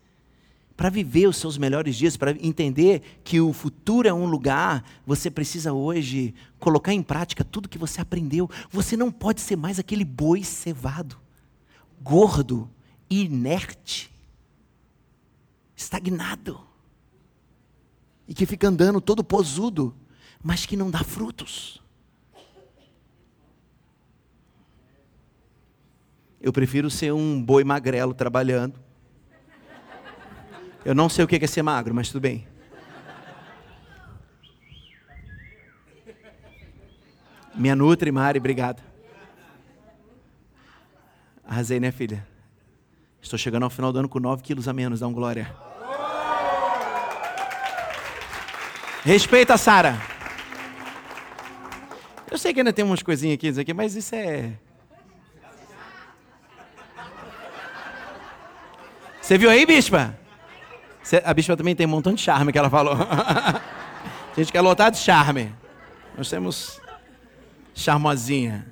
para 0.77 0.90
viver 0.90 1.29
os 1.29 1.37
seus 1.37 1.57
melhores 1.57 1.94
dias, 1.94 2.16
para 2.16 2.33
entender 2.33 3.20
que 3.22 3.40
o 3.40 3.53
futuro 3.53 4.09
é 4.09 4.12
um 4.12 4.27
lugar, 4.27 4.85
você 5.05 5.29
precisa 5.31 5.72
hoje 5.72 6.35
colocar 6.59 6.92
em 6.92 7.03
prática 7.03 7.44
tudo 7.44 7.68
que 7.68 7.79
você 7.79 8.01
aprendeu. 8.01 8.51
Você 8.70 8.96
não 8.96 9.11
pode 9.11 9.40
ser 9.40 9.57
mais 9.57 9.79
aquele 9.79 10.05
boi 10.05 10.42
cevado, 10.42 11.16
gordo, 12.01 12.68
inerte, 13.09 14.11
estagnado, 15.88 16.61
e 18.27 18.35
que 18.35 18.44
fica 18.44 18.68
andando 18.68 19.01
todo 19.01 19.24
posudo, 19.24 19.96
mas 20.42 20.66
que 20.66 20.77
não 20.77 20.90
dá 20.90 21.03
frutos. 21.03 21.83
Eu 26.40 26.53
prefiro 26.53 26.90
ser 26.90 27.12
um 27.12 27.42
boi 27.42 27.64
magrelo 27.64 28.14
trabalhando 28.14 28.88
eu 30.88 30.94
não 30.94 31.09
sei 31.09 31.22
o 31.22 31.29
que 31.29 31.37
é 31.37 31.46
ser 31.46 31.62
magro, 31.62 31.94
mas 31.94 32.09
tudo 32.09 32.22
bem. 32.22 32.46
Minha 37.55 37.77
Nutri, 37.77 38.11
Mari, 38.11 38.38
obrigado. 38.38 38.83
Arrasei, 41.44 41.79
né, 41.79 41.90
filha? 41.90 42.27
Estou 43.20 43.38
chegando 43.38 43.64
ao 43.64 43.70
final 43.70 43.92
do 43.92 43.98
ano 43.98 44.09
com 44.09 44.18
9 44.18 44.42
quilos 44.42 44.66
a 44.66 44.72
menos, 44.72 45.01
dá 45.01 45.09
um 45.09 45.12
glória. 45.12 45.67
Respeita, 49.04 49.56
Sara. 49.56 50.00
Eu 52.30 52.37
sei 52.37 52.52
que 52.52 52.61
ainda 52.61 52.72
tem 52.72 52.84
umas 52.84 53.02
coisinhas 53.02 53.34
aqui, 53.34 53.61
aqui, 53.61 53.72
mas 53.72 53.94
isso 53.94 54.14
é. 54.14 54.52
Você 59.20 59.38
viu 59.38 59.50
aí, 59.50 59.64
bispa? 59.64 60.18
A 61.24 61.34
bispa 61.34 61.56
também 61.56 61.74
tem 61.74 61.87
um 61.87 61.90
montão 61.90 62.12
de 62.12 62.20
charme 62.20 62.52
que 62.52 62.58
ela 62.58 62.68
falou. 62.68 62.94
A 62.94 63.61
gente 64.37 64.52
quer 64.52 64.61
lotar 64.61 64.90
de 64.90 64.98
charme. 64.98 65.54
Nós 66.16 66.28
temos 66.28 66.80
charmosinha. 67.74 68.66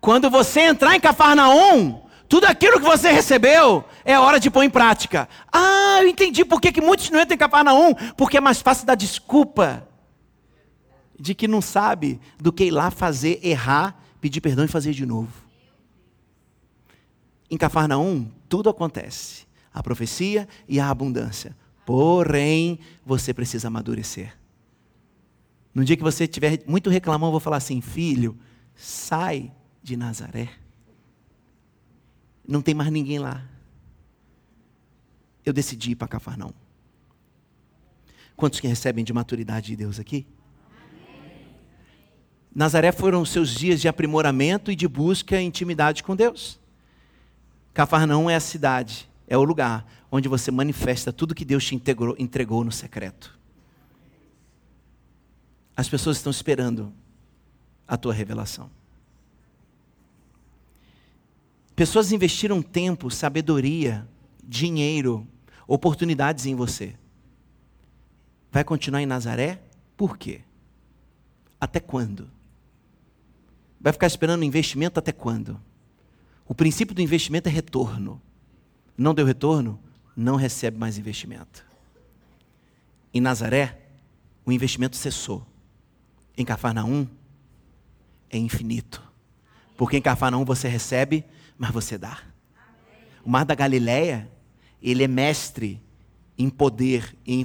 Quando 0.00 0.30
você 0.30 0.60
entrar 0.60 0.96
em 0.96 1.00
Cafarnaum, 1.00 2.02
tudo 2.28 2.46
aquilo 2.46 2.80
que 2.80 2.86
você 2.86 3.12
recebeu 3.12 3.84
é 4.04 4.18
hora 4.18 4.40
de 4.40 4.50
pôr 4.50 4.64
em 4.64 4.70
prática. 4.70 5.28
Ah, 5.52 5.98
eu 6.00 6.08
entendi 6.08 6.44
por 6.44 6.60
que, 6.60 6.72
que 6.72 6.80
muitos 6.80 7.10
não 7.10 7.20
entram 7.20 7.34
em 7.34 7.38
Cafarnaum. 7.38 7.94
Porque 8.16 8.36
é 8.36 8.40
mais 8.40 8.60
fácil 8.60 8.86
dar 8.86 8.94
desculpa 8.94 9.88
de 11.18 11.34
que 11.34 11.46
não 11.46 11.60
sabe 11.60 12.20
do 12.38 12.52
que 12.52 12.64
ir 12.64 12.70
lá 12.70 12.90
fazer, 12.90 13.38
errar, 13.42 13.96
pedir 14.20 14.40
perdão 14.40 14.64
e 14.64 14.68
fazer 14.68 14.92
de 14.92 15.06
novo. 15.06 15.32
Em 17.50 17.56
Cafarnaum, 17.56 18.30
tudo 18.48 18.68
acontece. 18.68 19.46
A 19.72 19.82
profecia 19.82 20.48
e 20.68 20.80
a 20.80 20.90
abundância. 20.90 21.56
Porém, 21.86 22.78
você 23.04 23.32
precisa 23.32 23.68
amadurecer. 23.68 24.36
No 25.74 25.84
dia 25.84 25.96
que 25.96 26.02
você 26.02 26.24
estiver 26.24 26.62
muito 26.66 26.90
reclamando, 26.90 27.28
eu 27.28 27.32
vou 27.32 27.40
falar 27.40 27.56
assim: 27.56 27.80
filho, 27.80 28.38
sai 28.74 29.50
de 29.82 29.96
Nazaré. 29.96 30.50
Não 32.46 32.60
tem 32.60 32.74
mais 32.74 32.90
ninguém 32.90 33.18
lá. 33.18 33.42
Eu 35.44 35.52
decidi 35.52 35.92
ir 35.92 35.96
para 35.96 36.08
Cafarnaum. 36.08 36.52
Quantos 38.36 38.60
que 38.60 38.66
recebem 38.66 39.04
de 39.04 39.12
maturidade 39.12 39.66
de 39.66 39.76
Deus 39.76 39.98
aqui? 39.98 40.26
Nazaré 42.54 42.92
foram 42.92 43.24
seus 43.24 43.50
dias 43.50 43.80
de 43.80 43.88
aprimoramento 43.88 44.70
e 44.70 44.76
de 44.76 44.86
busca 44.86 45.40
e 45.40 45.44
intimidade 45.44 46.02
com 46.02 46.14
Deus. 46.14 46.60
Cafarnaum 47.72 48.28
é 48.28 48.36
a 48.36 48.40
cidade, 48.40 49.08
é 49.26 49.36
o 49.36 49.44
lugar 49.44 49.86
onde 50.10 50.28
você 50.28 50.50
manifesta 50.50 51.10
tudo 51.12 51.34
que 51.34 51.44
Deus 51.44 51.64
te 51.64 51.74
integrou, 51.74 52.14
entregou 52.18 52.62
no 52.62 52.70
secreto. 52.70 53.38
As 55.74 55.88
pessoas 55.88 56.18
estão 56.18 56.30
esperando 56.30 56.92
a 57.88 57.96
tua 57.96 58.12
revelação. 58.12 58.70
Pessoas 61.74 62.12
investiram 62.12 62.60
tempo, 62.60 63.10
sabedoria, 63.10 64.06
dinheiro, 64.44 65.26
oportunidades 65.66 66.46
em 66.46 66.54
você. 66.54 66.94
Vai 68.50 68.64
continuar 68.64 69.02
em 69.02 69.06
Nazaré? 69.06 69.62
Por 69.96 70.16
quê? 70.16 70.40
Até 71.60 71.80
quando? 71.80 72.30
Vai 73.80 73.92
ficar 73.92 74.06
esperando 74.06 74.44
investimento 74.44 74.98
até 74.98 75.12
quando? 75.12 75.60
O 76.46 76.54
princípio 76.54 76.94
do 76.94 77.00
investimento 77.00 77.48
é 77.48 77.52
retorno. 77.52 78.20
Não 78.96 79.14
deu 79.14 79.24
retorno? 79.24 79.78
Não 80.16 80.36
recebe 80.36 80.78
mais 80.78 80.98
investimento. 80.98 81.64
Em 83.14 83.20
Nazaré, 83.20 83.80
o 84.44 84.52
investimento 84.52 84.96
cessou. 84.96 85.46
Em 86.36 86.44
Cafarnaum, 86.44 87.06
é 88.30 88.38
infinito. 88.38 89.02
Porque 89.76 89.96
em 89.96 90.02
Cafarnaum 90.02 90.44
você 90.44 90.68
recebe 90.68 91.24
mas 91.62 91.70
você 91.70 91.96
dá. 91.96 92.18
O 93.24 93.30
mar 93.30 93.44
da 93.44 93.54
Galileia, 93.54 94.28
ele 94.82 95.04
é 95.04 95.08
mestre 95.08 95.80
em 96.36 96.50
poder, 96.50 97.16
em, 97.26 97.44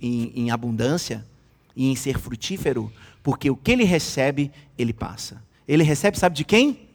em, 0.00 0.32
em 0.34 0.50
abundância 0.50 1.26
e 1.74 1.90
em 1.90 1.96
ser 1.96 2.18
frutífero, 2.18 2.92
porque 3.22 3.50
o 3.50 3.56
que 3.56 3.72
ele 3.72 3.84
recebe, 3.84 4.52
ele 4.76 4.92
passa. 4.92 5.42
Ele 5.66 5.82
recebe, 5.82 6.18
sabe 6.18 6.36
de 6.36 6.44
quem? 6.44 6.88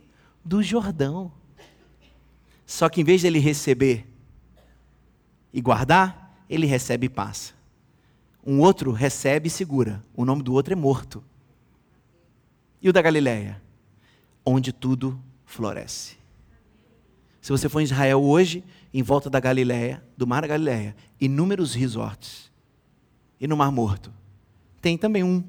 Do 0.43 0.61
Jordão. 0.61 1.31
Só 2.65 2.87
que 2.87 3.01
em 3.01 3.03
vez 3.03 3.21
de 3.21 3.27
ele 3.27 3.39
receber 3.39 4.05
e 5.53 5.59
guardar, 5.59 6.45
ele 6.49 6.65
recebe 6.65 7.07
e 7.07 7.09
passa. 7.09 7.53
Um 8.45 8.59
outro 8.59 8.91
recebe 8.91 9.47
e 9.47 9.51
segura. 9.51 10.03
O 10.15 10.25
nome 10.25 10.41
do 10.41 10.53
outro 10.53 10.73
é 10.73 10.75
morto. 10.75 11.23
E 12.81 12.89
o 12.89 12.93
da 12.93 13.01
Galileia? 13.01 13.61
Onde 14.45 14.71
tudo 14.71 15.19
floresce. 15.45 16.17
Se 17.41 17.51
você 17.51 17.67
for 17.67 17.81
em 17.81 17.83
Israel 17.83 18.23
hoje, 18.23 18.63
em 18.93 19.01
volta 19.01 19.29
da 19.29 19.39
Galileia, 19.39 20.03
do 20.17 20.27
Mar 20.27 20.41
da 20.41 20.47
Galileia, 20.47 20.95
inúmeros 21.19 21.73
resorts. 21.73 22.51
E 23.39 23.47
no 23.47 23.57
Mar 23.57 23.71
Morto, 23.71 24.13
tem 24.81 24.97
também 24.97 25.23
um. 25.23 25.43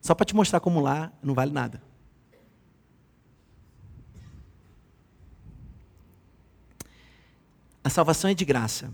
Só 0.00 0.14
para 0.14 0.24
te 0.24 0.34
mostrar 0.34 0.60
como 0.60 0.80
lá 0.80 1.12
não 1.22 1.34
vale 1.34 1.52
nada. 1.52 1.82
A 7.84 7.90
salvação 7.90 8.30
é 8.30 8.34
de 8.34 8.44
graça, 8.44 8.92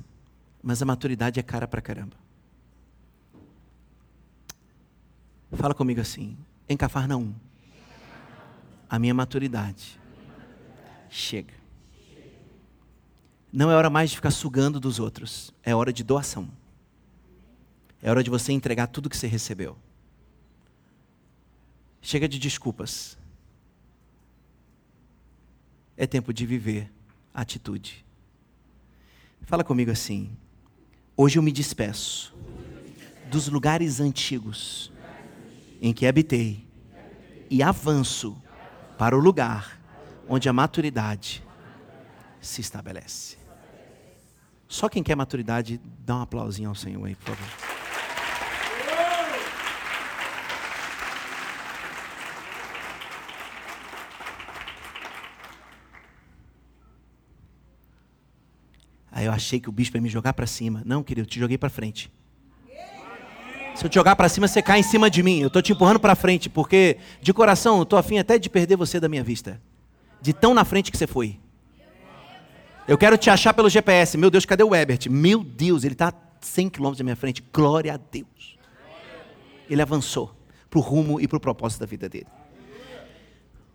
mas 0.63 0.83
a 0.83 0.85
maturidade 0.85 1.41
é 1.41 1.43
cara 1.43 1.67
pra 1.67 1.81
caramba. 1.81 2.17
Fala 5.53 5.75
comigo 5.75 6.01
assim, 6.01 6.37
em 6.69 6.77
Cafarnaum, 6.77 7.35
a 8.89 8.99
minha 8.99 9.15
maturidade 9.15 9.99
chega. 11.09 11.62
Não 13.53 13.71
é 13.71 13.77
hora 13.77 13.91
mais 13.91 14.11
de 14.11 14.17
ficar 14.17 14.31
sugando 14.31 14.81
dos 14.81 14.99
outros, 14.99 15.53
é 15.63 15.75
hora 15.75 15.93
de 15.93 16.03
doação. 16.03 16.49
É 18.01 18.11
hora 18.11 18.25
de 18.25 18.31
você 18.31 18.51
entregar 18.51 18.87
tudo 18.87 19.11
que 19.11 19.17
você 19.17 19.27
recebeu. 19.27 19.77
Chega 22.01 22.27
de 22.27 22.39
desculpas. 22.39 23.19
É 25.97 26.07
tempo 26.07 26.33
de 26.33 26.47
viver 26.47 26.91
atitude. 27.35 28.05
Fala 29.43 29.63
comigo 29.63 29.91
assim. 29.91 30.31
Hoje 31.15 31.39
eu 31.39 31.43
me 31.43 31.53
despeço 31.53 32.35
dos 33.31 33.49
lugares 33.49 34.01
antigos 34.01 34.91
em 35.81 35.93
que 35.93 36.07
habitei 36.07 36.67
e 37.51 37.63
avanço 37.63 38.41
para 38.97 39.17
o 39.17 39.21
lugar 39.21 39.79
onde 40.27 40.49
a 40.49 40.53
maturidade 40.53 41.45
se 42.41 42.61
estabelece. 42.61 43.42
Só 44.73 44.89
quem 44.89 45.03
quer 45.03 45.15
maturidade, 45.15 45.79
dá 45.99 46.17
um 46.17 46.23
aplausinho 46.23 46.71
ao 46.71 46.75
Senhor 46.75 47.05
aí, 47.05 47.15
por 47.15 47.37
favor. 47.37 47.47
Aí 59.11 59.27
eu 59.27 59.33
achei 59.33 59.61
que 59.61 59.69
o 59.69 59.73
bispo 59.73 59.99
ia 59.99 60.01
me 60.01 60.09
jogar 60.09 60.33
para 60.33 60.47
cima. 60.47 60.83
Não, 60.87 61.03
querido, 61.03 61.27
eu 61.27 61.31
te 61.31 61.39
joguei 61.39 61.59
para 61.59 61.69
frente. 61.69 62.11
Se 63.75 63.85
eu 63.85 63.91
te 63.91 63.97
jogar 63.97 64.17
para 64.17 64.31
cima, 64.31 64.49
você 64.49 64.63
cai 64.63 64.81
em 64.81 64.83
cima 64.83 65.11
de 65.11 65.23
mim. 65.23 65.41
Eu 65.41 65.49
estou 65.49 65.61
te 65.61 65.73
empurrando 65.73 66.01
para 66.01 66.15
frente, 66.15 66.49
porque 66.49 66.97
de 67.21 67.35
coração 67.35 67.77
eu 67.77 67.83
estou 67.83 67.99
afim 67.99 68.19
até 68.19 68.39
de 68.39 68.49
perder 68.49 68.77
você 68.77 68.99
da 68.99 69.07
minha 69.07 69.23
vista. 69.23 69.61
De 70.23 70.33
tão 70.33 70.55
na 70.55 70.65
frente 70.65 70.91
que 70.91 70.97
você 70.97 71.07
foi. 71.07 71.42
Eu 72.87 72.99
quero 72.99 73.17
te 73.17 73.31
achar 73.31 73.55
pelo 73.55 73.71
GPS. 73.71 74.19
Meu 74.19 74.31
Deus, 74.31 74.45
cadê 74.45 74.65
o 74.65 74.75
Ebert? 74.75 75.09
Meu 75.09 75.45
Deus, 75.45 75.85
ele 75.85 75.95
está 75.95 76.13
100 76.41 76.69
quilômetros 76.69 76.99
da 76.99 77.05
minha 77.05 77.17
frente. 77.17 77.43
Glória 77.53 77.95
a 77.95 77.97
Deus. 77.97 78.57
Ele 79.71 79.81
avançou 79.81 80.35
para 80.69 80.79
o 80.79 80.83
rumo 80.83 81.21
e 81.21 81.29
para 81.29 81.37
o 81.37 81.41
propósito 81.41 81.81
da 81.81 81.87
vida 81.87 82.09
dele. 82.09 82.27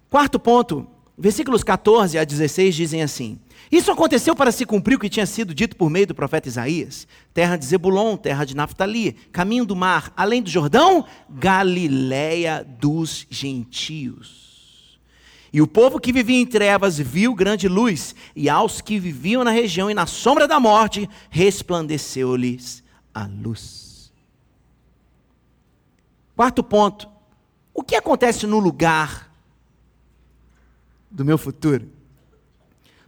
Quarto 0.09 0.39
ponto, 0.39 0.87
versículos 1.17 1.63
14 1.63 2.17
a 2.17 2.23
16 2.25 2.75
dizem 2.75 3.01
assim: 3.01 3.39
Isso 3.71 3.91
aconteceu 3.91 4.35
para 4.35 4.51
se 4.51 4.65
cumprir 4.65 4.95
o 4.95 4.99
que 4.99 5.09
tinha 5.09 5.25
sido 5.25 5.53
dito 5.53 5.77
por 5.77 5.89
meio 5.89 6.07
do 6.07 6.15
profeta 6.15 6.49
Isaías: 6.49 7.07
terra 7.33 7.55
de 7.55 7.65
Zebulon, 7.65 8.17
terra 8.17 8.43
de 8.43 8.55
Naftali, 8.55 9.13
caminho 9.31 9.65
do 9.65 9.75
mar, 9.75 10.11
além 10.17 10.41
do 10.41 10.49
Jordão, 10.49 11.05
Galiléia 11.29 12.63
dos 12.63 13.25
gentios. 13.29 14.46
E 15.57 15.61
o 15.61 15.65
povo 15.65 15.99
que 15.99 16.13
vivia 16.13 16.39
em 16.39 16.45
trevas 16.45 16.99
viu 16.99 17.33
grande 17.33 17.67
luz, 17.67 18.13
e 18.35 18.47
aos 18.47 18.79
que 18.79 18.99
viviam 18.99 19.43
na 19.43 19.49
região 19.49 19.89
e 19.89 19.93
na 19.95 20.05
sombra 20.05 20.47
da 20.47 20.59
morte, 20.59 21.09
resplandeceu-lhes 21.31 22.83
a 23.11 23.25
luz. 23.25 24.13
Quarto 26.35 26.63
ponto: 26.63 27.09
o 27.73 27.81
que 27.81 27.95
acontece 27.95 28.45
no 28.45 28.59
lugar 28.59 29.33
do 31.09 31.25
meu 31.25 31.39
futuro? 31.39 31.89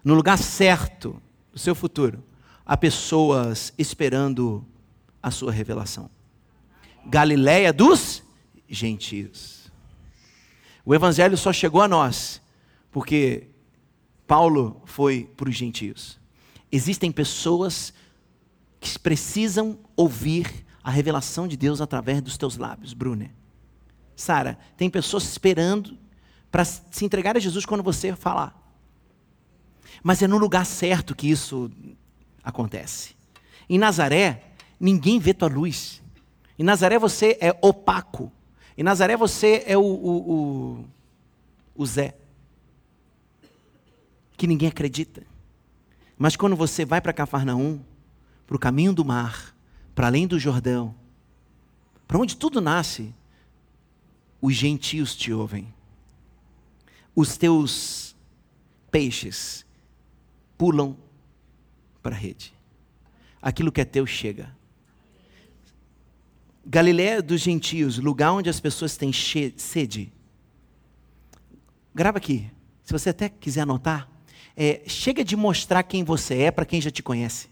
No 0.04 0.16
lugar 0.16 0.40
certo 0.40 1.22
do 1.54 1.60
seu 1.60 1.76
futuro, 1.76 2.24
há 2.66 2.76
pessoas 2.76 3.72
esperando 3.78 4.66
a 5.22 5.30
sua 5.30 5.52
revelação. 5.52 6.10
Galiléia 7.06 7.72
dos 7.72 8.24
gentios. 8.68 9.69
O 10.86 10.96
Evangelho 10.96 11.38
só 11.38 11.52
chegou 11.54 11.82
a 11.82 11.88
nós 11.88 12.42
porque 12.92 13.48
Paulo 14.26 14.82
foi 14.86 15.30
para 15.36 15.50
os 15.50 15.56
gentios. 15.56 16.20
Existem 16.72 17.12
pessoas 17.12 17.94
que 18.80 18.98
precisam 18.98 19.78
ouvir 19.96 20.66
a 20.84 20.92
revelação 20.92 21.48
de 21.48 21.58
Deus 21.58 21.82
através 21.82 22.22
dos 22.22 22.38
teus 22.38 22.58
lábios, 22.58 22.94
Brune. 22.94 23.32
Sara, 24.16 24.58
tem 24.78 24.90
pessoas 24.90 25.24
esperando 25.24 25.98
para 26.52 26.66
se 26.66 27.06
entregar 27.06 27.36
a 27.36 27.40
Jesus 27.40 27.66
quando 27.66 27.84
você 27.84 28.16
falar. 28.16 28.56
Mas 30.04 30.22
é 30.22 30.28
no 30.28 30.38
lugar 30.38 30.66
certo 30.66 31.16
que 31.16 31.30
isso 31.30 31.70
acontece. 32.44 33.16
Em 33.70 33.78
Nazaré, 33.78 34.54
ninguém 34.80 35.20
vê 35.20 35.34
tua 35.34 35.48
luz. 35.48 36.02
Em 36.58 36.64
Nazaré 36.64 36.98
você 36.98 37.38
é 37.42 37.58
opaco. 37.62 38.32
Em 38.80 38.84
Nazaré 38.84 39.18
você 39.18 39.62
é 39.68 39.78
o, 39.78 39.82
o, 39.82 40.32
o, 40.32 40.86
o 41.76 41.86
Zé. 41.86 42.16
Que 44.38 44.48
ninguém 44.48 44.70
acredita. 44.70 45.28
Mas 46.18 46.38
quando 46.38 46.56
você 46.56 46.86
vai 46.86 47.02
para 47.02 47.12
Cafarnaum, 47.12 47.82
para 48.48 48.56
o 48.56 48.60
caminho 48.60 48.94
do 48.94 49.04
mar, 49.04 49.54
para 49.94 50.08
além 50.08 50.26
do 50.26 50.40
Jordão, 50.40 50.96
para 52.08 52.20
onde 52.20 52.38
tudo 52.38 52.62
nasce, 52.62 53.14
os 54.42 54.56
gentios 54.56 55.14
te 55.14 55.34
ouvem. 55.34 55.74
Os 57.14 57.36
teus 57.36 58.16
peixes 58.90 59.66
pulam 60.58 60.96
para 62.02 62.16
a 62.16 62.18
rede. 62.18 62.54
Aquilo 63.42 63.74
que 63.74 63.82
é 63.82 63.86
teu 63.86 64.08
chega. 64.08 64.56
Galiléia 66.72 67.20
dos 67.20 67.42
gentios, 67.42 67.98
lugar 67.98 68.32
onde 68.32 68.48
as 68.48 68.60
pessoas 68.60 68.96
têm 68.96 69.12
sede. 69.12 70.14
Grava 71.96 72.20
aqui, 72.20 72.48
se 72.84 72.94
você 72.94 73.10
até 73.10 73.28
quiser 73.28 73.62
anotar. 73.62 74.08
É, 74.56 74.84
chega 74.86 75.24
de 75.24 75.36
mostrar 75.36 75.82
quem 75.82 76.04
você 76.04 76.42
é 76.42 76.52
para 76.52 76.66
quem 76.66 76.80
já 76.80 76.92
te 76.92 77.02
conhece. 77.02 77.48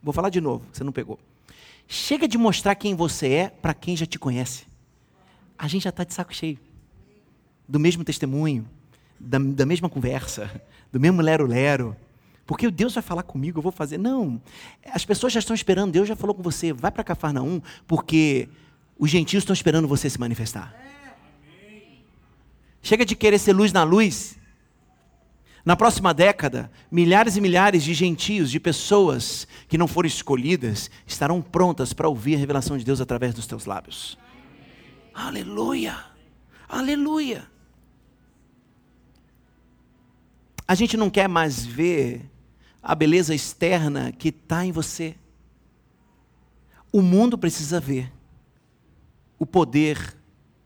Vou 0.00 0.14
falar 0.14 0.30
de 0.30 0.40
novo, 0.40 0.64
você 0.72 0.84
não 0.84 0.92
pegou. 0.92 1.18
Chega 1.88 2.28
de 2.28 2.38
mostrar 2.38 2.76
quem 2.76 2.94
você 2.94 3.32
é 3.32 3.48
para 3.48 3.74
quem 3.74 3.96
já 3.96 4.06
te 4.06 4.16
conhece. 4.16 4.64
A 5.58 5.66
gente 5.66 5.82
já 5.82 5.90
está 5.90 6.04
de 6.04 6.14
saco 6.14 6.32
cheio. 6.32 6.60
Do 7.68 7.80
mesmo 7.80 8.04
testemunho, 8.04 8.64
da, 9.18 9.40
da 9.40 9.66
mesma 9.66 9.88
conversa, 9.88 10.48
do 10.92 11.00
mesmo 11.00 11.20
lero-lero. 11.20 11.96
Porque 12.52 12.70
Deus 12.70 12.92
vai 12.92 13.02
falar 13.02 13.22
comigo, 13.22 13.58
eu 13.60 13.62
vou 13.62 13.72
fazer. 13.72 13.96
Não. 13.96 14.38
As 14.84 15.06
pessoas 15.06 15.32
já 15.32 15.40
estão 15.40 15.54
esperando, 15.54 15.90
Deus 15.90 16.06
já 16.06 16.14
falou 16.14 16.34
com 16.34 16.42
você, 16.42 16.70
vai 16.70 16.90
para 16.90 17.02
Cafarnaum, 17.02 17.62
porque 17.86 18.46
os 18.98 19.10
gentios 19.10 19.40
estão 19.40 19.54
esperando 19.54 19.88
você 19.88 20.10
se 20.10 20.20
manifestar. 20.20 20.76
Chega 22.82 23.06
de 23.06 23.16
querer 23.16 23.38
ser 23.38 23.54
luz 23.54 23.72
na 23.72 23.84
luz. 23.84 24.38
Na 25.64 25.74
próxima 25.76 26.12
década, 26.12 26.70
milhares 26.90 27.38
e 27.38 27.40
milhares 27.40 27.82
de 27.82 27.94
gentios, 27.94 28.50
de 28.50 28.60
pessoas 28.60 29.48
que 29.66 29.78
não 29.78 29.88
foram 29.88 30.06
escolhidas, 30.06 30.90
estarão 31.06 31.40
prontas 31.40 31.94
para 31.94 32.06
ouvir 32.06 32.34
a 32.34 32.38
revelação 32.38 32.76
de 32.76 32.84
Deus 32.84 33.00
através 33.00 33.32
dos 33.32 33.46
teus 33.46 33.64
lábios. 33.64 34.18
Aleluia! 35.14 36.04
Aleluia! 36.68 37.50
A 40.68 40.74
gente 40.74 40.98
não 40.98 41.08
quer 41.08 41.30
mais 41.30 41.64
ver 41.64 42.30
a 42.82 42.94
beleza 42.94 43.34
externa 43.34 44.10
que 44.10 44.28
está 44.28 44.66
em 44.66 44.72
você. 44.72 45.14
O 46.92 47.00
mundo 47.00 47.38
precisa 47.38 47.78
ver 47.78 48.12
o 49.38 49.46
poder 49.46 50.16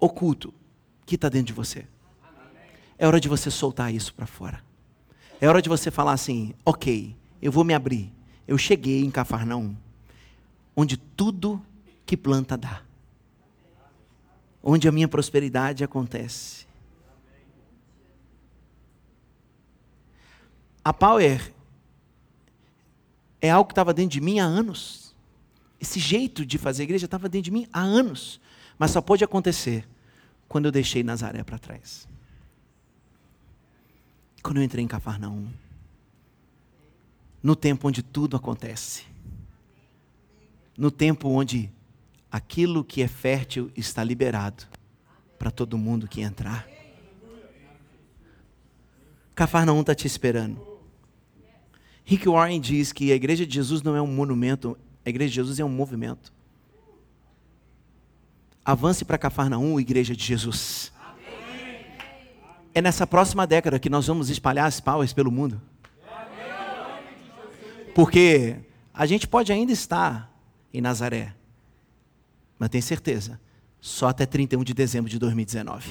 oculto 0.00 0.52
que 1.04 1.14
está 1.14 1.28
dentro 1.28 1.48
de 1.48 1.52
você. 1.52 1.86
É 2.98 3.06
hora 3.06 3.20
de 3.20 3.28
você 3.28 3.50
soltar 3.50 3.92
isso 3.92 4.14
para 4.14 4.26
fora. 4.26 4.64
É 5.40 5.46
hora 5.46 5.60
de 5.60 5.68
você 5.68 5.90
falar 5.90 6.12
assim: 6.12 6.54
ok, 6.64 7.14
eu 7.42 7.52
vou 7.52 7.64
me 7.64 7.74
abrir. 7.74 8.12
Eu 8.48 8.56
cheguei 8.56 9.04
em 9.04 9.10
Cafarnaum, 9.10 9.76
onde 10.74 10.96
tudo 10.96 11.62
que 12.06 12.16
planta 12.16 12.56
dá, 12.56 12.82
onde 14.62 14.88
a 14.88 14.92
minha 14.92 15.08
prosperidade 15.08 15.84
acontece. 15.84 16.66
A 20.84 20.92
Power 20.92 21.52
é 23.46 23.50
algo 23.50 23.68
que 23.68 23.72
estava 23.72 23.94
dentro 23.94 24.12
de 24.12 24.20
mim 24.20 24.38
há 24.38 24.44
anos. 24.44 25.14
Esse 25.80 26.00
jeito 26.00 26.44
de 26.44 26.58
fazer 26.58 26.84
igreja 26.84 27.04
estava 27.04 27.28
dentro 27.28 27.44
de 27.44 27.50
mim 27.50 27.68
há 27.72 27.80
anos. 27.80 28.40
Mas 28.78 28.90
só 28.90 29.00
pôde 29.00 29.24
acontecer 29.24 29.86
quando 30.48 30.66
eu 30.66 30.72
deixei 30.72 31.02
Nazaré 31.02 31.42
para 31.42 31.58
trás. 31.58 32.08
Quando 34.42 34.58
eu 34.58 34.62
entrei 34.62 34.84
em 34.84 34.88
Cafarnaum. 34.88 35.48
No 37.42 37.54
tempo 37.54 37.88
onde 37.88 38.02
tudo 38.02 38.36
acontece. 38.36 39.04
No 40.76 40.90
tempo 40.90 41.28
onde 41.28 41.70
aquilo 42.30 42.84
que 42.84 43.02
é 43.02 43.08
fértil 43.08 43.70
está 43.76 44.02
liberado 44.02 44.64
para 45.38 45.50
todo 45.50 45.78
mundo 45.78 46.08
que 46.08 46.20
entrar. 46.20 46.68
Cafarnaum 49.34 49.80
está 49.80 49.94
te 49.94 50.06
esperando. 50.06 50.75
Rick 52.08 52.28
Warren 52.28 52.60
diz 52.60 52.92
que 52.92 53.10
a 53.10 53.16
igreja 53.16 53.44
de 53.44 53.52
Jesus 53.52 53.82
não 53.82 53.96
é 53.96 54.00
um 54.00 54.06
monumento, 54.06 54.78
a 55.04 55.08
igreja 55.08 55.28
de 55.28 55.34
Jesus 55.34 55.58
é 55.58 55.64
um 55.64 55.68
movimento. 55.68 56.32
Avance 58.64 59.04
para 59.04 59.18
Cafarnaum, 59.18 59.80
igreja 59.80 60.14
de 60.14 60.24
Jesus. 60.24 60.92
É 62.72 62.80
nessa 62.80 63.08
próxima 63.08 63.44
década 63.44 63.80
que 63.80 63.90
nós 63.90 64.06
vamos 64.06 64.30
espalhar 64.30 64.66
as 64.66 64.78
powers 64.78 65.12
pelo 65.12 65.32
mundo. 65.32 65.60
Porque 67.92 68.54
a 68.94 69.04
gente 69.04 69.26
pode 69.26 69.52
ainda 69.52 69.72
estar 69.72 70.30
em 70.72 70.80
Nazaré, 70.80 71.34
mas 72.56 72.68
tem 72.68 72.80
certeza, 72.80 73.40
só 73.80 74.08
até 74.08 74.24
31 74.24 74.62
de 74.62 74.74
dezembro 74.74 75.10
de 75.10 75.18
2019. 75.18 75.90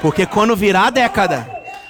Porque 0.00 0.24
quando 0.24 0.56
virar 0.56 0.86
a 0.86 0.90
década, 0.90 1.46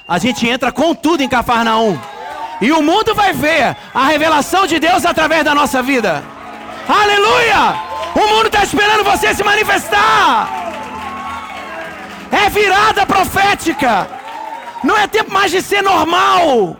a 0.08 0.18
gente 0.18 0.48
entra 0.48 0.72
com 0.72 0.96
tudo 0.96 1.22
em 1.22 1.28
Cafarnaum. 1.28 2.13
E 2.60 2.72
o 2.72 2.82
mundo 2.82 3.14
vai 3.14 3.32
ver 3.32 3.76
a 3.92 4.04
revelação 4.04 4.66
de 4.66 4.78
Deus 4.78 5.04
através 5.04 5.44
da 5.44 5.54
nossa 5.54 5.82
vida. 5.82 6.22
Aleluia! 6.88 7.74
O 8.14 8.26
mundo 8.28 8.46
está 8.46 8.62
esperando 8.62 9.04
você 9.04 9.34
se 9.34 9.42
manifestar. 9.42 10.48
É 12.30 12.48
virada 12.50 13.04
profética. 13.06 14.08
Não 14.82 14.96
é 14.96 15.06
tempo 15.06 15.32
mais 15.32 15.50
de 15.50 15.62
ser 15.62 15.82
normal. 15.82 16.76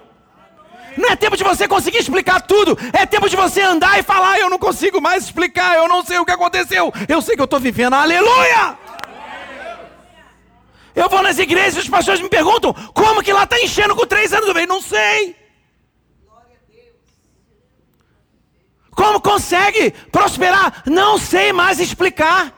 Não 0.96 1.10
é 1.10 1.16
tempo 1.16 1.36
de 1.36 1.42
você 1.42 1.66
conseguir 1.66 1.98
explicar 1.98 2.40
tudo. 2.40 2.78
É 2.92 3.04
tempo 3.04 3.28
de 3.28 3.34
você 3.34 3.62
andar 3.62 3.98
e 3.98 4.02
falar: 4.02 4.38
Eu 4.38 4.48
não 4.48 4.58
consigo 4.58 5.00
mais 5.00 5.24
explicar. 5.24 5.76
Eu 5.76 5.88
não 5.88 6.04
sei 6.04 6.18
o 6.18 6.24
que 6.24 6.32
aconteceu. 6.32 6.92
Eu 7.08 7.20
sei 7.20 7.34
que 7.34 7.40
eu 7.40 7.46
estou 7.46 7.58
vivendo. 7.58 7.94
Aleluia! 7.94 8.78
Eu 10.94 11.08
vou 11.08 11.22
nas 11.22 11.38
igrejas 11.38 11.76
e 11.76 11.80
os 11.80 11.88
pastores 11.88 12.20
me 12.20 12.28
perguntam: 12.28 12.72
Como 12.92 13.22
que 13.22 13.32
lá 13.32 13.44
está 13.44 13.58
enchendo 13.60 13.96
com 13.96 14.06
três 14.06 14.32
anos? 14.32 14.46
Eu 14.46 14.52
falei: 14.52 14.66
Não 14.66 14.80
sei. 14.80 15.43
Como 18.94 19.20
consegue 19.20 19.90
prosperar? 20.10 20.82
Não 20.86 21.18
sei 21.18 21.52
mais 21.52 21.80
explicar. 21.80 22.52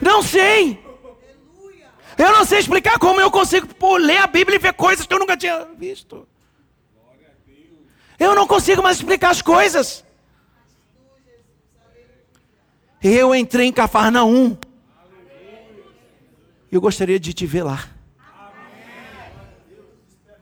Não 0.00 0.22
sei. 0.22 0.78
Eu 2.18 2.32
não 2.32 2.44
sei 2.44 2.58
explicar 2.58 2.98
como 2.98 3.20
eu 3.20 3.30
consigo 3.30 3.66
pô, 3.74 3.96
ler 3.96 4.18
a 4.18 4.26
Bíblia 4.26 4.56
e 4.56 4.58
ver 4.58 4.74
coisas 4.74 5.06
que 5.06 5.14
eu 5.14 5.18
nunca 5.18 5.36
tinha 5.36 5.66
visto. 5.76 6.28
Eu 8.18 8.34
não 8.34 8.46
consigo 8.46 8.82
mais 8.82 8.98
explicar 8.98 9.30
as 9.30 9.40
coisas. 9.40 10.04
Eu 13.02 13.34
entrei 13.34 13.66
em 13.66 13.72
Cafarnaum. 13.72 14.58
Eu 16.70 16.80
gostaria 16.82 17.18
de 17.18 17.32
te 17.32 17.46
ver 17.46 17.62
lá. 17.62 17.88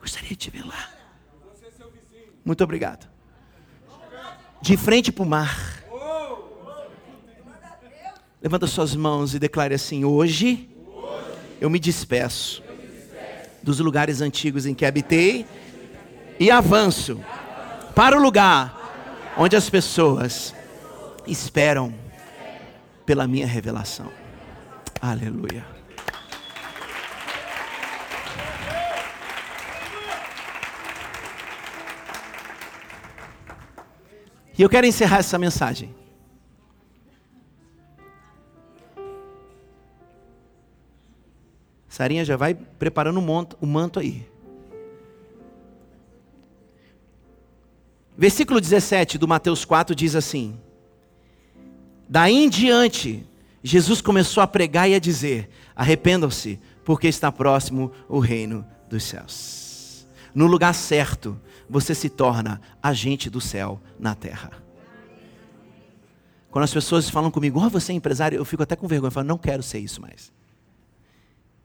Gostaria 0.01 0.29
de 0.29 0.35
te 0.35 0.49
ver 0.49 0.65
lá. 0.65 0.89
Muito 2.43 2.63
obrigado 2.63 3.08
de 4.61 4.77
frente 4.77 5.11
para 5.11 5.23
o 5.23 5.25
mar. 5.25 5.83
Levanta 8.41 8.67
suas 8.67 8.95
mãos 8.95 9.33
e 9.33 9.39
declare 9.39 9.73
assim: 9.73 10.05
Hoje 10.05 10.69
eu 11.59 11.69
me 11.69 11.79
despeço 11.79 12.63
dos 13.61 13.79
lugares 13.79 14.21
antigos 14.21 14.65
em 14.65 14.73
que 14.73 14.85
habitei 14.85 15.45
e 16.39 16.49
avanço 16.49 17.19
para 17.93 18.17
o 18.17 18.21
lugar 18.21 19.33
onde 19.37 19.55
as 19.55 19.69
pessoas 19.69 20.55
esperam 21.27 21.93
pela 23.05 23.27
minha 23.27 23.47
revelação. 23.47 24.09
Aleluia. 25.01 25.78
E 34.59 34.61
eu 34.61 34.67
quero 34.67 34.85
encerrar 34.85 35.19
essa 35.19 35.37
mensagem. 35.37 35.95
Sarinha 41.87 42.25
já 42.25 42.35
vai 42.35 42.53
preparando 42.53 43.19
o 43.21 43.65
manto, 43.65 43.99
aí. 44.01 44.27
Versículo 48.17 48.59
17 48.59 49.17
do 49.17 49.29
Mateus 49.29 49.63
4 49.63 49.95
diz 49.95 50.13
assim: 50.13 50.59
Daí 52.09 52.35
em 52.35 52.49
diante 52.49 53.25
Jesus 53.63 54.01
começou 54.01 54.43
a 54.43 54.47
pregar 54.47 54.89
e 54.89 54.93
a 54.93 54.99
dizer: 54.99 55.49
arrependam-se, 55.73 56.59
porque 56.83 57.07
está 57.07 57.31
próximo 57.31 57.93
o 58.09 58.19
reino 58.19 58.67
dos 58.89 59.05
céus. 59.05 59.68
No 60.33 60.47
lugar 60.47 60.73
certo, 60.73 61.39
você 61.69 61.93
se 61.93 62.09
torna 62.09 62.61
agente 62.81 63.29
do 63.29 63.41
céu 63.41 63.81
na 63.99 64.15
terra. 64.15 64.51
Quando 66.51 66.63
as 66.63 66.73
pessoas 66.73 67.09
falam 67.09 67.29
comigo, 67.29 67.63
oh, 67.63 67.69
você 67.69 67.91
é 67.91 67.95
empresário, 67.95 68.37
eu 68.37 68.45
fico 68.45 68.63
até 68.63 68.75
com 68.75 68.87
vergonha, 68.87 69.09
eu 69.09 69.11
falo, 69.11 69.27
não 69.27 69.37
quero 69.37 69.61
ser 69.61 69.79
isso 69.79 70.01
mais. 70.01 70.31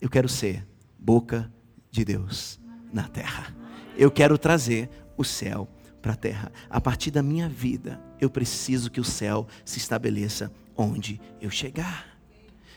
Eu 0.00 0.10
quero 0.10 0.28
ser 0.28 0.66
boca 0.98 1.50
de 1.90 2.04
Deus 2.04 2.60
na 2.92 3.08
terra. 3.08 3.54
Eu 3.96 4.10
quero 4.10 4.36
trazer 4.36 4.90
o 5.16 5.24
céu 5.24 5.68
para 6.02 6.12
a 6.12 6.16
terra. 6.16 6.52
A 6.68 6.80
partir 6.80 7.10
da 7.10 7.22
minha 7.22 7.48
vida, 7.48 7.98
eu 8.20 8.28
preciso 8.28 8.90
que 8.90 9.00
o 9.00 9.04
céu 9.04 9.46
se 9.64 9.78
estabeleça 9.78 10.52
onde 10.76 11.20
eu 11.40 11.50
chegar. 11.50 12.06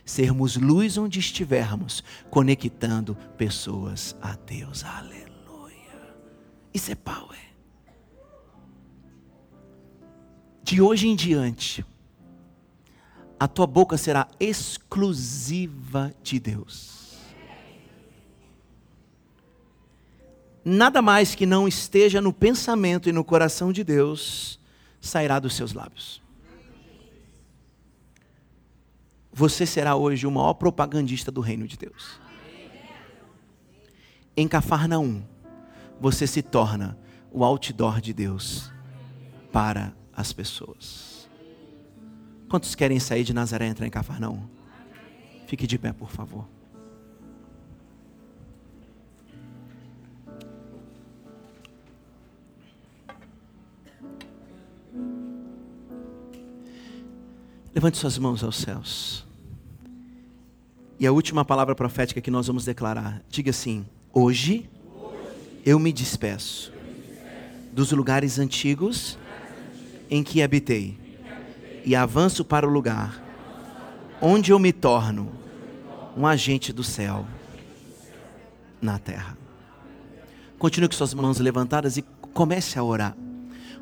Sermos 0.06 0.56
luz 0.56 0.98
onde 0.98 1.20
estivermos, 1.20 2.02
conectando 2.30 3.16
pessoas 3.38 4.16
a 4.22 4.38
Deus. 4.38 4.86
Aleluia. 4.86 5.27
Isso 6.74 6.92
é 6.92 6.96
power. 6.96 7.38
De 10.64 10.82
hoje 10.82 11.08
em 11.08 11.16
diante, 11.16 11.86
a 13.40 13.48
tua 13.48 13.66
boca 13.66 13.98
será 13.98 14.28
exclusiva 14.40 16.14
de 16.22 16.40
Deus. 16.40 16.98
Nada 20.66 21.02
mais 21.02 21.34
que 21.34 21.46
não 21.46 21.66
esteja 21.66 22.20
no 22.20 22.34
pensamento 22.34 23.08
e 23.08 23.14
no 23.14 23.24
coração 23.24 23.72
de 23.72 23.86
Deus 23.86 24.60
sairá 25.00 25.40
dos 25.40 25.56
seus 25.56 25.72
lábios. 25.72 26.22
Você 29.32 29.66
será 29.66 29.96
hoje 29.96 30.28
o 30.28 30.32
maior 30.32 30.56
propagandista 30.56 31.32
do 31.32 31.40
reino 31.40 31.66
de 31.68 31.78
Deus. 31.78 32.20
Em 34.36 34.48
Cafarnaum, 34.48 35.24
você 36.00 36.28
se 36.28 36.42
torna 36.42 36.98
o 37.32 37.44
outdoor 37.44 38.00
de 38.02 38.14
Deus 38.14 38.72
para 39.52 39.94
as 40.14 40.34
pessoas. 40.34 41.30
Quantos 42.50 42.76
querem 42.76 43.00
sair 43.00 43.24
de 43.24 43.34
Nazaré 43.34 43.68
e 43.68 43.70
entrar 43.70 43.86
em 43.86 43.90
Cafarnaum? 43.90 44.48
Fique 45.48 45.68
de 45.68 45.78
pé, 45.78 45.92
por 45.92 46.10
favor. 46.10 46.46
Levante 57.74 57.98
suas 57.98 58.18
mãos 58.18 58.44
aos 58.44 58.56
céus. 58.58 59.26
E 61.00 61.06
a 61.06 61.12
última 61.12 61.46
palavra 61.46 61.76
profética 61.76 62.20
que 62.20 62.32
nós 62.32 62.48
vamos 62.48 62.66
declarar, 62.66 63.22
diga 63.30 63.52
assim: 63.52 63.86
Hoje, 64.12 64.68
eu 65.68 65.78
me 65.78 65.92
despeço 65.92 66.72
dos 67.74 67.92
lugares 67.92 68.40
antigos 68.40 69.20
em 70.10 70.24
que 70.24 70.42
habitei 70.42 70.98
e 71.84 71.94
avanço 71.94 72.46
para 72.46 72.66
o 72.66 72.70
lugar 72.70 73.22
onde 74.22 74.54
eu 74.54 74.60
me 74.60 74.72
torno 74.72 75.30
um 76.16 76.26
agente 76.26 76.72
do 76.72 76.86
céu 76.86 77.28
na 78.82 78.98
terra. 78.98 79.38
Continue 80.58 80.88
com 80.88 80.96
suas 80.96 81.14
mãos 81.14 81.38
levantadas 81.38 81.98
e 81.98 82.06
comece 82.34 82.80
a 82.80 82.84
orar. 82.84 83.14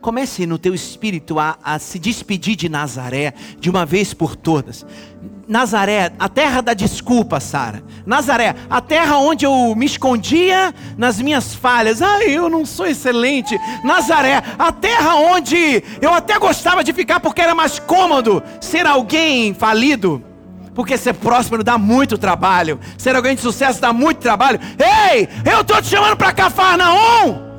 Comece 0.06 0.46
no 0.46 0.60
teu 0.60 0.76
espírito 0.76 1.40
a, 1.40 1.58
a 1.64 1.80
se 1.80 1.98
despedir 1.98 2.56
de 2.56 2.70
Nazaré 2.70 3.34
de 3.60 3.72
uma 3.72 3.88
vez 3.88 4.14
por 4.14 4.36
todas. 4.36 4.86
Nazaré, 5.48 6.12
a 6.20 6.30
terra 6.30 6.62
da 6.62 6.76
desculpa, 6.76 7.40
Sara. 7.40 7.84
Nazaré, 8.06 8.56
a 8.70 8.80
terra 8.80 9.18
onde 9.18 9.48
eu 9.48 9.74
me 9.76 9.88
escondia 9.88 10.76
nas 10.96 11.20
minhas 11.20 11.56
falhas. 11.56 12.04
Ai, 12.04 12.30
eu 12.30 12.52
não 12.52 12.68
sou 12.68 12.86
excelente. 12.86 13.60
Nazaré, 13.84 14.44
a 14.60 14.72
terra 14.72 15.16
onde 15.16 15.84
eu 16.00 16.14
até 16.14 16.38
gostava 16.38 16.84
de 16.84 16.94
ficar 16.94 17.20
porque 17.20 17.42
era 17.42 17.56
mais 17.56 17.80
cômodo 17.80 18.44
ser 18.62 18.86
alguém 18.86 19.56
falido. 19.56 20.24
Porque 20.76 21.00
ser 21.00 21.16
próspero 21.16 21.64
dá 21.64 21.80
muito 21.80 22.16
trabalho. 22.16 22.80
Ser 22.96 23.16
alguém 23.16 23.34
de 23.34 23.42
sucesso 23.42 23.82
dá 23.82 23.92
muito 23.92 24.20
trabalho. 24.20 24.60
Ei, 25.10 25.28
eu 25.52 25.62
estou 25.62 25.82
te 25.82 25.88
chamando 25.88 26.16
para 26.16 26.32
Cafarnaum. 26.32 27.55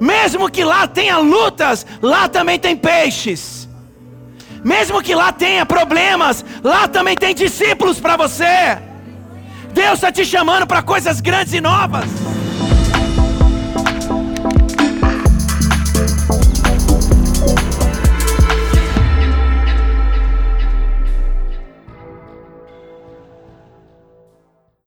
Mesmo 0.00 0.50
que 0.50 0.64
lá 0.64 0.86
tenha 0.88 1.18
lutas, 1.18 1.86
lá 2.00 2.28
também 2.28 2.58
tem 2.58 2.74
peixes. 2.74 3.68
Mesmo 4.64 5.02
que 5.02 5.14
lá 5.14 5.30
tenha 5.30 5.64
problemas, 5.66 6.44
lá 6.64 6.88
também 6.88 7.14
tem 7.14 7.34
discípulos 7.34 8.00
para 8.00 8.16
você. 8.16 8.78
Deus 9.72 9.94
está 9.94 10.10
te 10.10 10.24
chamando 10.24 10.66
para 10.66 10.82
coisas 10.82 11.20
grandes 11.20 11.52
e 11.52 11.60
novas. 11.60 12.19